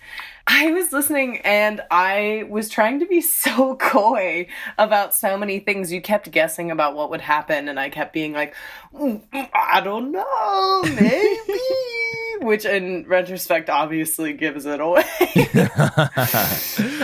[0.47, 4.47] I was listening and I was trying to be so coy
[4.79, 5.93] about so many things.
[5.93, 8.55] You kept guessing about what would happen, and I kept being like,
[8.95, 11.61] "Mm, mm, I don't know, maybe.
[12.41, 15.05] Which, in retrospect, obviously gives it away.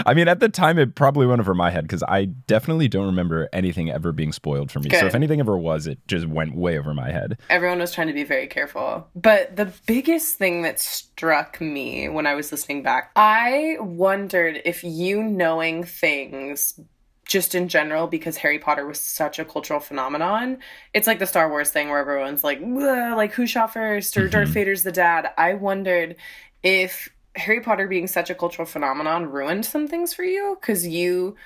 [0.07, 3.07] I mean, at the time, it probably went over my head because I definitely don't
[3.07, 4.91] remember anything ever being spoiled for me.
[4.91, 7.39] So if anything ever was, it just went way over my head.
[7.51, 9.09] Everyone was trying to be very careful.
[9.15, 14.83] But the biggest thing that struck me when I was listening back, I wondered if
[14.85, 16.79] you knowing things
[17.27, 20.59] just in general because Harry Potter was such a cultural phenomenon.
[20.95, 24.47] It's like the Star Wars thing where everyone's like, like who shot first or Darth
[24.47, 24.55] mm-hmm.
[24.55, 25.31] Vader's the dad.
[25.37, 26.17] I wondered
[26.63, 31.37] if Harry Potter being such a cultural phenomenon ruined some things for you because you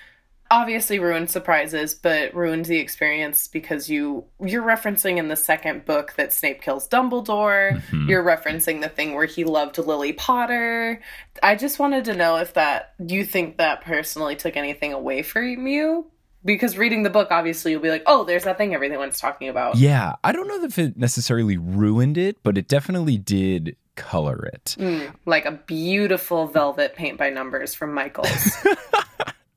[0.51, 6.15] obviously ruined surprises but ruined the experience because you you're referencing in the second book
[6.17, 7.81] that Snape kills Dumbledore.
[8.09, 11.01] You're referencing the thing where he loved Lily Potter.
[11.43, 15.67] I just wanted to know if that you think that personally took anything away from
[15.67, 16.07] you?
[16.45, 19.77] Because reading the book obviously you'll be like oh there's that thing everyone's talking about.
[19.77, 24.77] Yeah, I don't know if it necessarily ruined it, but it definitely did color it.
[24.79, 28.57] Mm, like a beautiful velvet paint by numbers from Michaels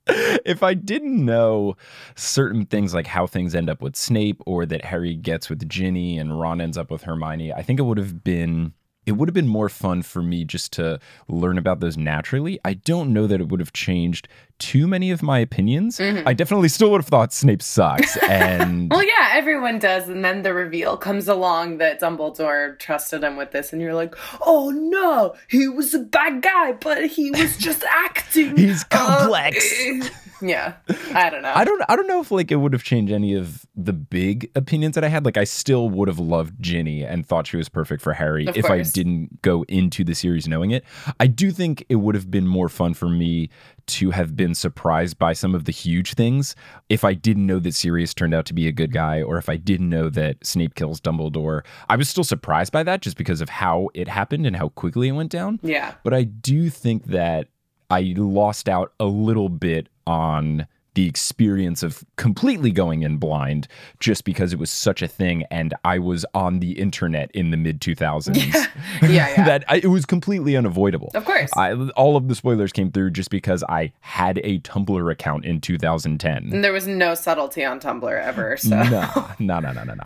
[0.46, 1.78] if I didn't know
[2.16, 6.18] certain things like how things end up with Snape or that Harry gets with Ginny
[6.18, 8.74] and Ron ends up with Hermione, I think it would have been
[9.06, 12.60] it would have been more fun for me just to learn about those naturally.
[12.64, 14.28] I don't know that it would have changed
[14.60, 15.98] too many of my opinions.
[16.00, 16.24] Mhm.
[16.26, 20.44] I definitely still would have thought Snape sucks and Well, yeah, everyone does, and then
[20.44, 25.36] the reveal comes along that Dumbledore trusted him with this, and you're like, "Oh no,
[25.50, 29.58] he was a bad guy, but he was just acting." He's complex.
[29.86, 30.08] Uh,
[30.42, 30.76] yeah,
[31.14, 31.52] I don't know.
[31.54, 34.50] I don't I don't know if like it would have changed any of the big
[34.56, 35.26] opinions that I had.
[35.26, 38.58] Like I still would have loved Ginny and thought she was perfect for Harry Of
[38.58, 40.84] if I didn't go into the series knowing it.
[41.20, 43.50] I do think it would have been more fun for me
[43.86, 46.56] to have been surprised by some of the huge things
[46.90, 49.50] if I didn't know that Sirius turned out to be a good guy or if
[49.50, 51.64] I didn't know that Snape kills Dumbledore.
[51.90, 55.10] I was still surprised by that just because of how it happened and how quickly
[55.10, 55.60] it went down.
[55.62, 55.96] Yeah.
[56.04, 57.48] But I do think that
[57.94, 60.66] I lost out a little bit on
[60.96, 63.68] the experience of completely going in blind
[64.00, 67.58] just because it was such a thing and I was on the internet in the
[67.58, 68.36] mid 2000s.
[69.02, 69.44] Yeah, yeah.
[69.46, 71.12] that I, it was completely unavoidable.
[71.14, 71.52] Of course.
[71.56, 75.62] I, all of the spoilers came through just because I had a Tumblr account in
[75.62, 76.50] 2010.
[76.52, 80.06] And there was no subtlety on Tumblr ever, so No, no, no, no, no, no.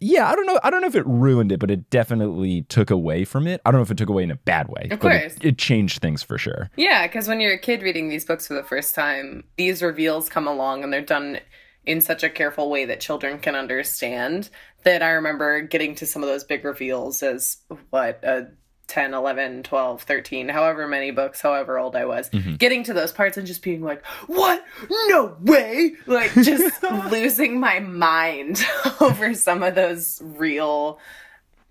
[0.00, 0.58] Yeah, I don't know.
[0.62, 3.60] I don't know if it ruined it, but it definitely took away from it.
[3.64, 4.88] I don't know if it took away in a bad way.
[4.90, 5.36] Of but it- course.
[5.42, 6.70] it, changed things for sure.
[6.76, 10.28] Yeah, because when you're a kid reading these books for the first time, these reveals
[10.28, 11.38] come along and they're done
[11.84, 14.50] in such a careful way that children can understand
[14.84, 17.58] that I remember getting to some of those big reveals as
[17.90, 18.48] what a
[18.88, 22.54] 10, 11, 12, 13, however many books, however old I was, mm-hmm.
[22.54, 24.64] getting to those parts and just being like, what?
[25.08, 25.94] No way!
[26.06, 28.64] Like, just losing my mind
[29.00, 30.98] over some of those real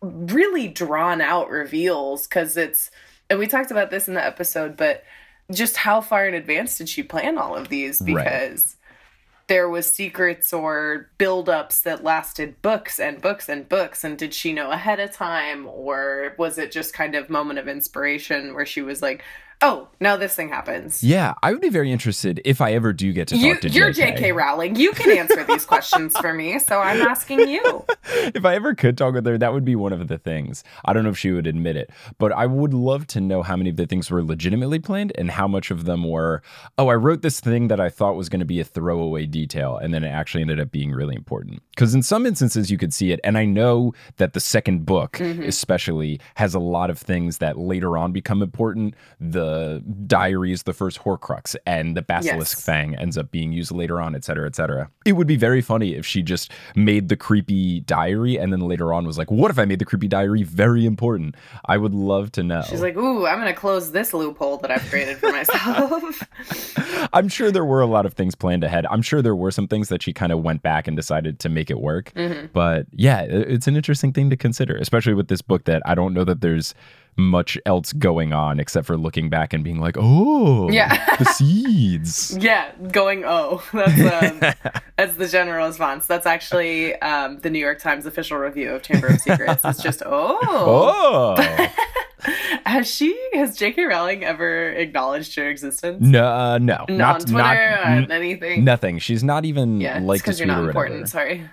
[0.01, 2.91] really drawn out reveals because it's
[3.29, 5.03] and we talked about this in the episode but
[5.51, 8.01] just how far in advance did she plan all of these
[8.65, 8.75] Right.
[9.47, 14.53] There was secrets or build-ups that lasted books and books and books and did she
[14.53, 18.81] know ahead of time or was it just kind of moment of inspiration where she
[18.81, 19.23] was like
[19.61, 23.11] oh now this thing happens Yeah, I would be very interested if I ever do
[23.13, 24.17] get to talk you, to you're JK.
[24.17, 24.75] JK Rowling.
[24.75, 27.85] You can answer these questions for me, so I'm asking you.
[28.35, 30.63] if I ever could talk with her, that would be one of the things.
[30.83, 33.55] I don't know if she would admit it, but I would love to know how
[33.55, 36.41] many of the things were legitimately planned and how much of them were,
[36.77, 39.77] oh, I wrote this thing that I thought was going to be a throwaway detail,
[39.77, 41.61] and then it actually ended up being really important.
[41.71, 43.19] Because in some instances, you could see it.
[43.23, 45.45] And I know that the second book, Mhm.
[45.47, 48.93] especially, has a lot of things that later on become important.
[49.19, 49.54] The
[50.07, 52.65] diary is the first Horcrux, and the Basilisk Yes.
[52.65, 54.89] Fang ends up being used later on, et cetera, et cetera.
[55.05, 58.93] It would be very funny if she just made the creepy diary and then later
[58.93, 61.35] on was like, what if I made the creepy diary very important?
[61.65, 62.61] I would love to know.
[62.63, 66.23] She's like, "Ooh, I'm gonna close this loophole that I've created for myself."
[67.13, 68.85] I'm sure there were a lot of things planned ahead.
[68.89, 71.49] I'm sure there were some things that she kind of went back and decided to
[71.49, 72.11] make it work.
[72.15, 72.49] Mhm.
[72.53, 76.13] But yeah, it's an interesting thing to consider, especially with this book that I don't
[76.13, 76.73] know that there's
[77.17, 81.15] much else going on except for looking back and being like, oh, Yeah.
[81.17, 82.37] the seeds.
[82.41, 86.07] yeah, going oh, that's um, that's the general response.
[86.07, 89.63] That's actually um, the New York Times official review of Chamber of Secrets.
[89.63, 90.39] It's just oh.
[91.37, 91.67] Oh.
[92.65, 93.83] Has she has J.K.
[93.85, 96.01] Rowling ever acknowledged her existence?
[96.01, 98.63] No, uh, no, No, not on Twitter not, n- anything?
[98.63, 98.97] Nothing.
[98.97, 101.07] She's not even Yeah, like because you're not important.
[101.07, 101.47] Sorry.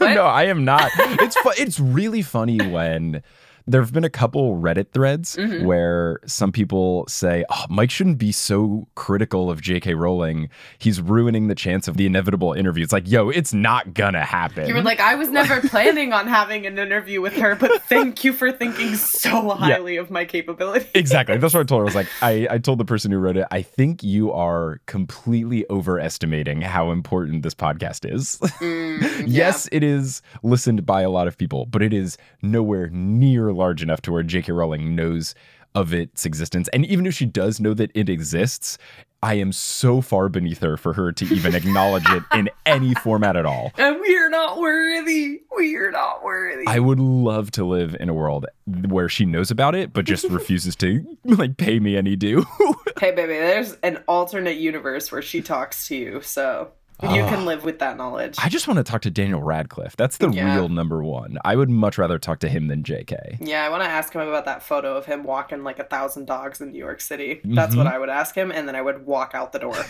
[0.00, 0.90] no, I am not.
[0.96, 3.22] It's fu- it's really funny when
[3.66, 5.64] there have been a couple Reddit threads Mhm.
[5.64, 9.94] where some people say, "Oh, Mike shouldn't be so critical of J.K.
[9.94, 10.48] Rowling.
[10.78, 14.68] He's ruining the chance of the inevitable interview." It's like, yo, it's not gonna happen.
[14.68, 18.22] You were like, I was never planning on having an interview with her, but thank
[18.24, 20.86] you for thinking so highly of my capability.
[20.94, 21.36] Exactly.
[21.38, 21.84] That's what I told her.
[21.84, 24.80] I was like, I, I told the person who wrote it, I think you are
[24.86, 28.38] completely overestimating how important this podcast is.
[28.60, 33.48] Mm, yes, it is listened by a lot of people, but it is nowhere near
[33.56, 34.52] large enough to where J.K.
[34.52, 35.34] Rowling knows
[35.74, 36.68] of its existence.
[36.68, 38.78] And even if she does know that it exists,
[39.22, 43.36] I am so far beneath her for her to even acknowledge it in any format
[43.36, 43.72] at all.
[43.76, 45.42] And we are not worthy.
[45.56, 46.66] We are not worthy.
[46.66, 50.24] I would love to live in a world where she knows about it, but just
[50.30, 52.44] refuses to like pay me any due.
[53.00, 56.72] hey, baby, there's an alternate universe where she talks to you, so
[57.02, 57.28] you Ah.
[57.28, 58.36] can live with that knowledge.
[58.42, 59.96] I just want to talk to Daniel Radcliffe.
[59.96, 60.54] That's the Yeah.
[60.54, 61.36] real number one.
[61.44, 63.36] I would much rather talk to him than JK.
[63.40, 66.24] Yeah, I want to ask him about that photo of him walking like a thousand
[66.26, 67.40] dogs in New York City.
[67.44, 67.92] That's what Mhm.
[67.92, 69.76] I would ask him, and then I would walk out the door.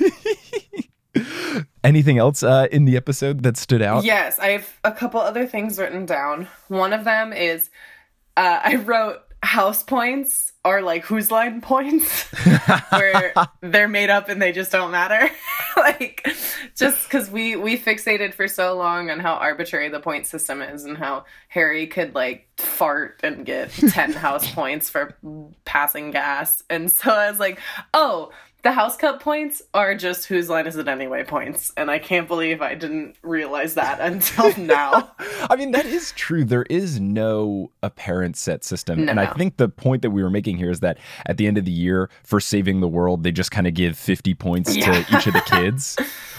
[1.85, 4.05] Anything else uh, in the episode that stood out?
[4.05, 6.49] Yes, I have a couple other things written down.
[6.69, 7.71] One of them is
[8.37, 12.25] uh, I wrote house points are like whose line points,
[12.91, 15.31] where they're made up and they just don't matter.
[15.77, 16.27] like
[16.75, 20.85] just because we we fixated for so long on how arbitrary the point system is
[20.85, 25.17] and how Harry could like fart and get ten house points for
[25.65, 27.61] passing gas, and so I was like,
[27.95, 28.31] oh.
[28.67, 32.27] The house cup points are just whose line is it anyway points, and I can't
[32.27, 35.13] believe I didn't realize that until now.
[35.49, 36.43] I mean, that is true.
[36.45, 39.05] There is no apparent set system.
[39.05, 41.47] No, and I think the point that we were making here is that at the
[41.47, 44.77] end of the year, for saving the world, they just kind of give 50 points
[44.77, 45.01] Yeah.
[45.05, 45.97] to each of the kids,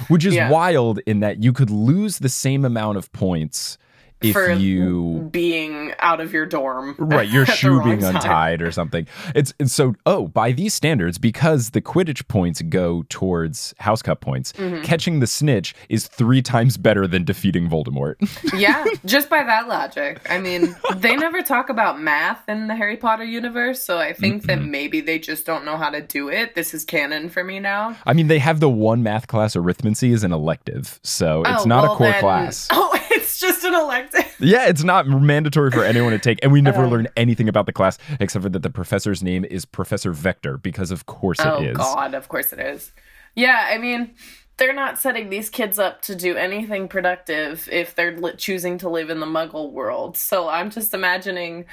[0.09, 0.49] which is Yeah.
[0.49, 3.77] wild in that you could lose the same amount of points
[4.21, 8.15] if For you being out of your dorm, right your shoe being time.
[8.15, 9.05] untied or something
[9.35, 14.21] it's, it's so oh by these standards because the quidditch points go towards house cup
[14.21, 14.83] points Mhm.
[14.83, 18.15] catching the snitch is three times better than defeating voldemort
[18.59, 20.19] yeah, just by that logic.
[20.29, 24.43] I mean, they never talk about math in the Harry Potter universe, so I think
[24.47, 26.55] that maybe they just don't know how to do it.
[26.55, 27.95] This is canon for me now.
[28.05, 31.67] i mean they have the one math class arithmancy is an elective so it's Oh,
[31.67, 32.91] not a core then- class Oh,
[33.27, 34.25] it's just an elective.
[34.39, 36.87] yeah it's not mandatory for anyone to take and we never Oh.
[36.89, 40.91] learn anything about the class except for that the professor's name is professor vector because
[40.91, 42.91] of course oh it is God, of course it is.
[43.35, 44.15] Yeah, I mean,
[44.57, 48.89] they're not setting these kids up to do anything productive if they're li- choosing to
[48.89, 50.17] live in the Muggle world.
[50.17, 51.65] So I'm just imagining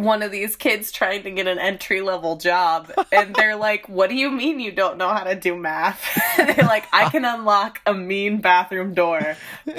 [0.00, 4.08] one of these kids trying to get an entry level job and they're like what
[4.08, 6.02] do you mean you don't know how to do math
[6.36, 9.36] they're like i can unlock a mean bathroom door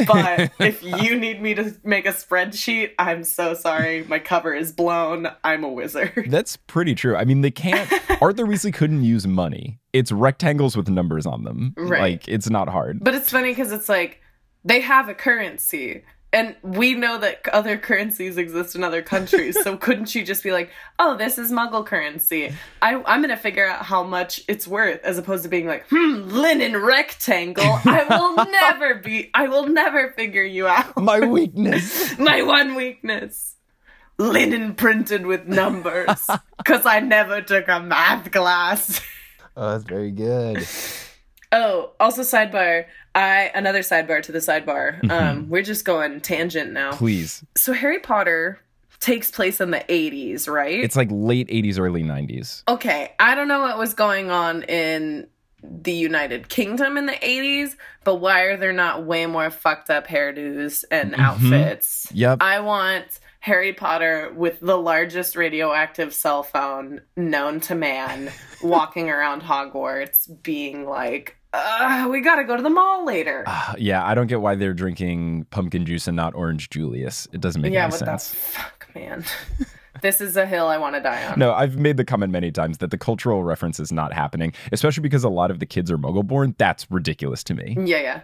[0.07, 4.71] but if you need me to make a spreadsheet i'm so sorry my cover is
[4.71, 7.15] blown i'm a wizard That's pretty true.
[7.15, 7.91] I mean, they can't.
[8.21, 9.79] Arthur Weasley couldn't use money.
[9.91, 11.73] It's rectangles with numbers on them.
[11.77, 12.01] Right.
[12.01, 13.03] Like it's not hard.
[13.03, 14.21] But it's funny because it's like
[14.63, 16.03] they have a currency.
[16.33, 19.55] And we know that other currencies exist in other countries.
[19.63, 22.51] so couldn't you just be like, oh, this is muggle currency.
[22.81, 25.85] I, I'm going to figure out how much it's worth as opposed to being like,
[25.89, 27.79] hmm, linen rectangle.
[27.85, 30.97] I will never be, I will never figure you out.
[30.97, 32.17] My weakness.
[32.17, 33.55] My one weakness.
[34.17, 36.27] Linen printed with numbers.
[36.57, 39.01] Because I never took a math class.
[39.55, 40.65] Oh, that's very good.
[41.51, 42.85] Oh, also sidebar.
[43.15, 44.99] I another sidebar to the sidebar.
[45.01, 45.11] Mhm.
[45.11, 46.93] Um, we're just going tangent now.
[46.93, 47.43] Please.
[47.55, 48.59] So Harry Potter
[48.99, 50.79] takes place in the 80s, right?
[50.83, 52.63] It's like late 80s, early 90s.
[52.67, 55.27] okay, I don't know what was going on in
[55.61, 60.07] the United Kingdom in the 80s, but why are there not way more fucked up
[60.07, 61.19] hairdos and Mhm.
[61.19, 62.07] outfits?
[62.13, 62.39] Yep.
[62.41, 63.05] I want
[63.43, 68.31] Harry Potter with the largest radioactive cell phone known to man
[68.63, 73.43] walking around Hogwarts being like, uh, we gotta go to the mall later.
[73.45, 77.27] Ah, yeah, I don't get why they're drinking pumpkin juice and not orange Julius.
[77.33, 78.29] It doesn't make yeah, any what sense.
[78.29, 79.25] the fuck, man?
[80.01, 81.37] this is a hill I want to die on.
[81.37, 85.01] No, I've made the comment many times that the cultural reference is not happening, especially
[85.01, 86.55] because a lot of the kids are Muggle born.
[86.57, 87.75] That's ridiculous to me.
[87.77, 88.21] Yeah, yeah,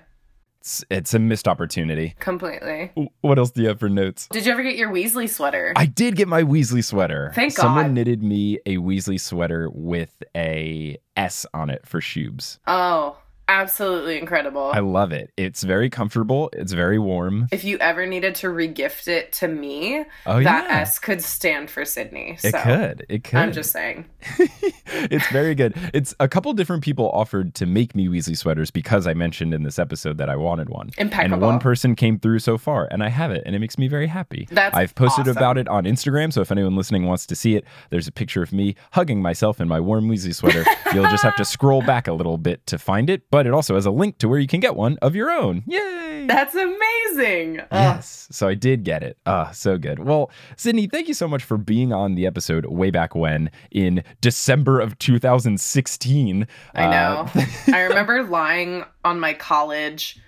[0.62, 2.16] It's, it's a missed opportunity.
[2.20, 2.91] completely.
[3.22, 4.28] What else do you have for notes?
[4.30, 5.72] Did you ever get your Weasley sweater?
[5.76, 7.32] I did get my Weasley sweater.
[7.34, 7.91] Thank Someone God.
[7.93, 12.60] knitted me a Weasley sweater with a S on it for Shoobs.
[12.68, 13.18] oh,
[13.50, 14.72] absolutely incredible.
[14.74, 15.32] I love it.
[15.36, 16.50] It's very comfortable.
[16.54, 17.47] It's very warm.
[17.52, 20.80] if you ever needed to regift it to me, Oh, that yeah.
[20.82, 22.38] S could stand for Sydney.
[22.43, 23.06] It could.
[23.10, 23.39] It could.
[23.39, 24.06] I'm just saying.
[24.86, 25.76] it's very good.
[25.93, 29.64] It's a couple different people offered to make me Weasley sweaters because I mentioned in
[29.64, 30.91] this episode that I wanted one.
[30.97, 33.88] And one person came through so far, and I have it, and it makes me
[33.88, 34.47] very happy.
[34.52, 35.38] That's I've posted awesome.
[35.38, 38.43] about it on Instagram, so if anyone listening wants to see it, there's a picture
[38.43, 40.64] of me hugging myself in my warm Weasley sweater.
[40.93, 43.76] You'll just have to scroll back a little bit to find it, but it also
[43.76, 45.64] has a link to where you can get one of your own.
[45.68, 46.26] Yay!
[46.28, 47.62] That's amazing.
[47.72, 48.28] Yes.
[48.32, 49.18] So I did get it.
[49.26, 50.00] Ah, so good.
[50.00, 54.04] Well, Sydney, thank you so much for being on the episode way back when in
[54.22, 56.48] December of 2016.
[56.76, 57.30] I know.
[57.34, 60.20] Uh, I remember lying on my college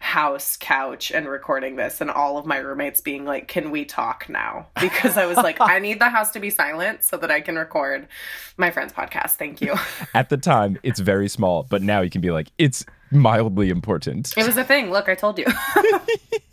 [0.00, 4.28] house couch and recording this, and all of my roommates being like, Can we talk
[4.28, 4.66] now?
[4.80, 7.56] Because I was like, I need the house to be silent so that I can
[7.56, 8.08] record
[8.56, 9.32] my friend's podcast.
[9.32, 9.74] Thank you.
[10.14, 14.32] at the time, it's very small, but now you can be like, it's mildly important.
[14.36, 14.90] It was a thing.
[14.90, 15.46] Look, I told you.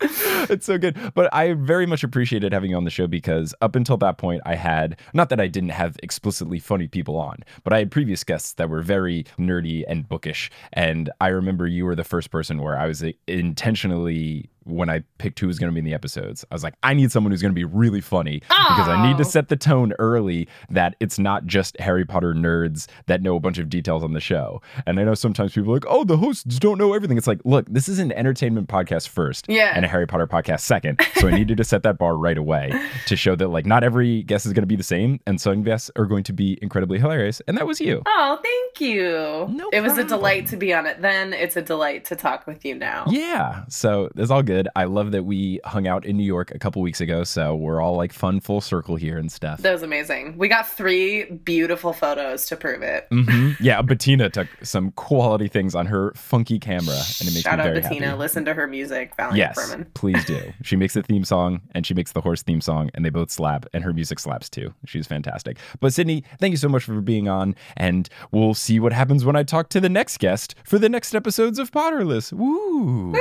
[0.00, 0.96] it's so good.
[1.14, 4.42] But I very much appreciated having you on the show because up until that point,
[4.46, 8.24] I had not that I didn't have explicitly funny people on, but I had previous
[8.24, 10.50] guests that were very nerdy and bookish.
[10.72, 14.50] And I remember you were the first person where I was intentionally.
[14.64, 16.94] When I picked who was going to be in the episodes, I was like, I
[16.94, 19.28] need someone who's going to be really funny because I need to Oh.
[19.28, 23.58] set the tone early that it's not just Harry Potter nerds that know a bunch
[23.58, 24.60] of details on the show.
[24.86, 27.16] And I know sometimes people are like, oh, the hosts don't know everything.
[27.16, 29.72] It's like, look, this is an entertainment podcast first Yeah.
[29.74, 31.00] and a Harry Potter podcast second.
[31.14, 32.72] So I needed to set that bar right away
[33.06, 35.62] to show that like not every guest is going to be the same and some
[35.62, 37.40] guests are going to be incredibly hilarious.
[37.48, 38.02] And that was you.
[38.06, 39.46] Oh, thank you.
[39.50, 41.32] No it was a delight to be on it then.
[41.32, 43.04] It's a delight to talk with you now.
[43.08, 43.64] Yeah.
[43.68, 44.68] So it's all good.
[44.74, 47.80] I love that we hung out in New York a couple weeks ago, so we're
[47.80, 49.60] all like fun full circle here and stuff.
[49.60, 50.36] That was amazing.
[50.38, 53.06] We got three beautiful photos to prove it.
[53.10, 57.58] hmm Yeah, Bettina took some quality things on her funky camera, and it makes Shout
[57.58, 58.06] me out very Bettina.
[58.06, 58.18] happy.
[58.18, 59.86] Listen to her music, Valiant Yes, Furman.
[59.94, 60.40] please do.
[60.62, 63.30] She makes the theme song and she makes the horse theme song, and they both
[63.30, 64.74] slap, and her music slaps too.
[64.86, 65.58] She's fantastic.
[65.80, 69.36] But Sydney, thank you so much for being on, and we'll see what happens when
[69.36, 72.32] I talk to the next guest for the next episodes of Potterless.
[72.32, 73.14] Woo!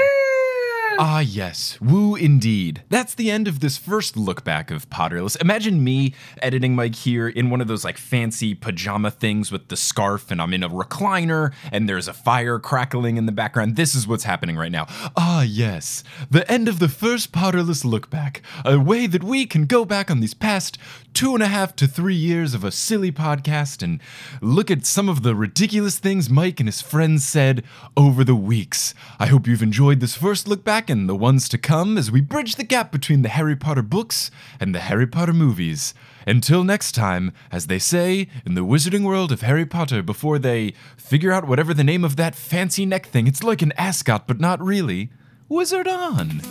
[0.99, 1.79] Ah, yes.
[1.79, 2.81] Woo indeed.
[2.89, 5.39] That's the end of this first look back of Potterless.
[5.39, 9.77] Imagine me editing Mike here in one of those like fancy pajama things with the
[9.77, 13.75] scarf, and I'm in a recliner, and there's a fire crackling in the background.
[13.75, 14.87] This is what's happening right now.
[15.15, 16.03] Ah, yes.
[16.31, 18.41] The end of the first Potterless look back.
[18.65, 20.79] A way that we can go back on these past
[21.13, 23.99] two and a half to three years of a silly podcast and
[24.41, 27.63] look at some of the ridiculous things Mike and his friends said
[27.95, 28.93] over the weeks.
[29.19, 32.21] I hope you've enjoyed this first look back and the ones to come as we
[32.21, 35.95] bridge the gap between the Harry Potter books and the Harry Potter movies.
[36.27, 40.73] Until next time, as they say in the wizarding world of Harry Potter before they
[40.95, 44.39] figure out whatever the name of that fancy neck thing, it's like an ascot, but
[44.39, 45.09] not really.
[45.49, 46.41] Wizard on!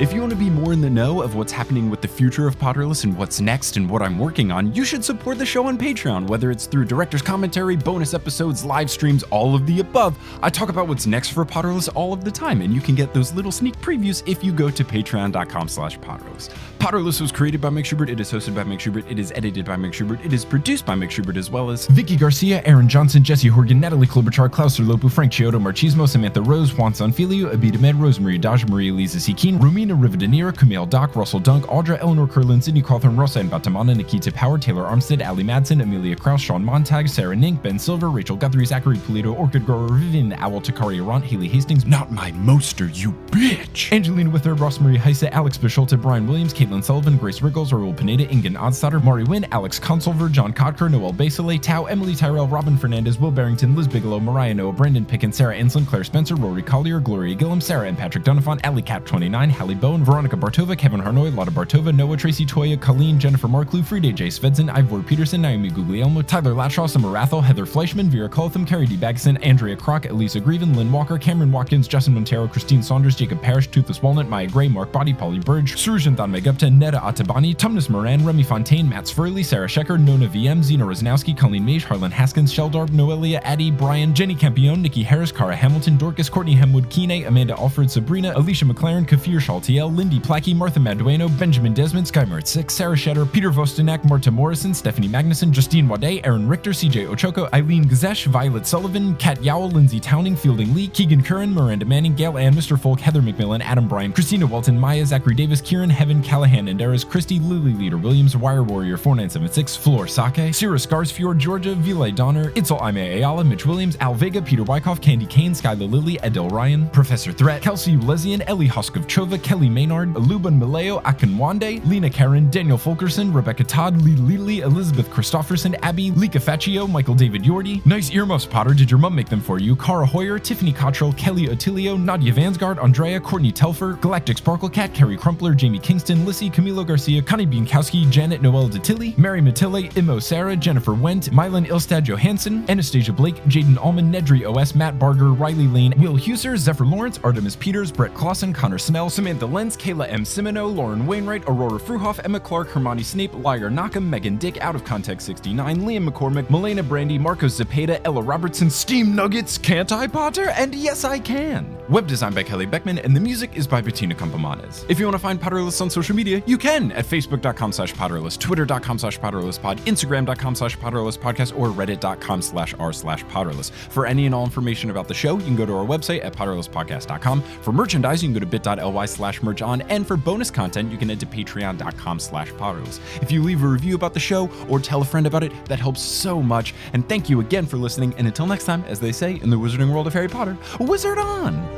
[0.00, 2.46] If you want to be more in the know of what's happening with the future
[2.46, 5.66] of Potterless and what's next and what I'm working on, you should support the show
[5.66, 10.16] on Patreon, whether it's through director's commentary, bonus episodes, live streams, all of the above.
[10.40, 13.12] I talk about what's next for Potterless all of the time, and you can get
[13.12, 16.48] those little sneak previews if you go to patreon.com slash Potterless.
[16.78, 19.64] Potterless was created by Mike Schubert, it is hosted by Mike Schubert, it is edited
[19.64, 22.88] by Mike Schubert, it is produced by Mike Schubert as well as Vicky Garcia, Aaron
[22.88, 27.80] Johnson, Jesse Horgan, Natalie Klobuchar, Klaus Lopu, Frank Chiodo, Marchismo, Samantha Rose, Juan Sanfilio, Abida
[27.80, 29.34] Med, Rosemary Daj, Maria Lisa C.
[29.34, 33.96] Keen, Rumina Rivadeneira, Camille Doc, Russell Dunk, Audra, Eleanor Curlin, Sydney Cawthorn, Rosa and Batamana,
[33.96, 38.36] Nikita Power, Taylor Armstead, Ali Madsen, Amelia Kraus, Sean Montag, Sarah Nink, Ben Silver, Rachel
[38.36, 43.12] Guthrie, Zachary Polito, Orchid Grower, Vivian Owl, Takari Arant, Haley Hastings, Not My Moster, You
[43.32, 43.92] Bitch!
[43.92, 48.28] Angelina Witherd, Ross Marie Heise, Alex Bisholta, Brian Williams, Caitlin Sullivan, Grace Riggles, Raul Pineda,
[48.30, 53.18] Ingen Odstotter, Mari Wynn, Alex Consulver, John Kotker, Noel Basile, Tao, Emily Tyrell, Robin Fernandez,
[53.18, 57.34] Will Barrington, Liz Bigelow, Mariah Noah, Brandon Pickens, Sarah Anslin, Claire Spencer, Rory Collier, Gloria
[57.34, 61.50] Gillum, Sarah and Patrick Donovan, Ali Cap 29, Hallie Bone, Veronica Bartova, Kevin Harnoy, Lotta
[61.50, 64.28] Bartova, Noah Tracy Toya, Colleen, Jennifer Marklew, Frida J.
[64.28, 68.96] Svensson, Ivor Peterson, Naomi Guglielmo, Tyler Latshaw, Summer Rathel, Heather Fleischman, Vera Coltham, Carrie D.
[68.96, 73.68] Bagson, Andrea Kroc, Elisa Grieven, Lynn Walker, Cameron Watkins, Justin Montero, Christine Saunders, Jacob Parrish,
[73.68, 78.42] Toothless Walnut, Maya Gray, Mark Body, Polly Burge, Surujanthan Megupta, Netta Atabani, Tumnus Moran, Remy
[78.42, 83.40] Fontaine, Matt Sfurley, Sarah Shecker, Nona VM, Zena Rosnowski, Colleen Mage, Harlan Haskins, Sheldarb, Noelia,
[83.44, 88.32] Addie, Brian, Jenny Campione, Nikki Harris, Cara Hamilton, Dorcas, Courtney Hemwood, Kine, Amanda Alfred, Sabrina,
[88.34, 93.50] Alicia McLaren, Kafir Shaltiel, Lindy Plackey, Martha Madueno, Benjamin Desmond, Skymart 6, Sarah Shetter, Peter
[93.50, 99.14] Vostenak, Marta Morrison, Stephanie Magnuson, Justine Wade, Aaron Richter, CJ Ochoko, Eileen Gazesh, Violet Sullivan,
[99.16, 102.78] Kat Yowell, Lindsay Towning, Fielding Lee, Keegan Curran, Miranda Manning, Gail Ann, Mr.
[102.78, 107.08] Folk, Heather McMillan, Adam Bryan, Christina Walton, Maya, Zachary Davis, Kieran, Heaven, Callahan, and Daris,
[107.08, 112.80] Christy, Lily Leader Williams, Wire Warrior 4976, Floor Sake, Sierra Scarsfjord, Georgia, Ville Donner, Itzel
[112.80, 117.32] Aime Ayala, Mitch Williams, Al Vega, Peter Wyckoff, Candy Kane, Skylar Lilly, Adele Ryan, Professor
[117.32, 123.64] Threat, Kelsey Ulesian, Ellie Hoskovchova, Kelly Maynard, Aluban Maleo, Akinwande, Lena Karen, Daniel Fulkerson, Rebecca
[123.64, 128.90] Todd, Lee Lily, Elizabeth Christofferson, Abby, Lika Faccio, Michael David Yordi, Nice Earmuffs Potter, Did
[128.90, 133.20] Your Mum Make Them For You, Cara Hoyer, Tiffany Cottrell, Kelly Attilio, Nadia Vansgard, Andrea,
[133.20, 138.40] Courtney Telfer, Galactic Sparkle Cat, Carrie Crumpler, Jamie Kingston, Lissy, Camilo Garcia, Connie Bienkowski, Janet
[138.40, 144.12] Noel Detilly, Mary Matille, Imo Sarah, Jennifer Wendt, Mylan Ilstad Johansson, Anastasia Blake, Jaden Allman,
[144.12, 148.78] Nedry OS, Matt Barger, Riley Lane, Will Huser, Zephyr Lawrence, Artemis Peters, Brett Clausen, Connor
[148.78, 150.22] Snell, Samantha Lenz, Kayla M.
[150.22, 154.84] Simino, Lauren Wainwright, Aurora Fruhoff, Emma Clark, Hermione Snape, Liar Nakam, Megan Dick, Out of
[154.84, 160.50] Context 69, Liam McCormick, Melena Brandy, Marcos Zepeda, Ella Robertson, Steam Nuggets, Can't I Potter?
[160.50, 161.77] And yes, I can.
[161.88, 164.84] Web design by Kelly Beckman, and the music is by Bettina Campomanes.
[164.90, 168.38] If you want to find Potterless on social media, you can at facebook.com slash Potterless,
[168.38, 173.70] twitter.com slash Potterlesspod, instagram.com slash Potterlesspodcast, or reddit.com slash r slash Potterless.
[173.70, 176.34] For any and all information about the show, you can go to our website at
[176.34, 177.40] potterlesspodcast.com.
[177.40, 180.98] For merchandise, you can go to bit.ly slash merch on, and for bonus content, you
[180.98, 183.00] can head to patreon.com slash Potterless.
[183.22, 185.78] If you leave a review about the show or tell a friend about it, that
[185.78, 186.74] helps so much.
[186.92, 188.12] And thank you again for listening.
[188.18, 191.16] And until next time, as they say in the wizarding world of Harry Potter, wizard
[191.16, 191.77] on!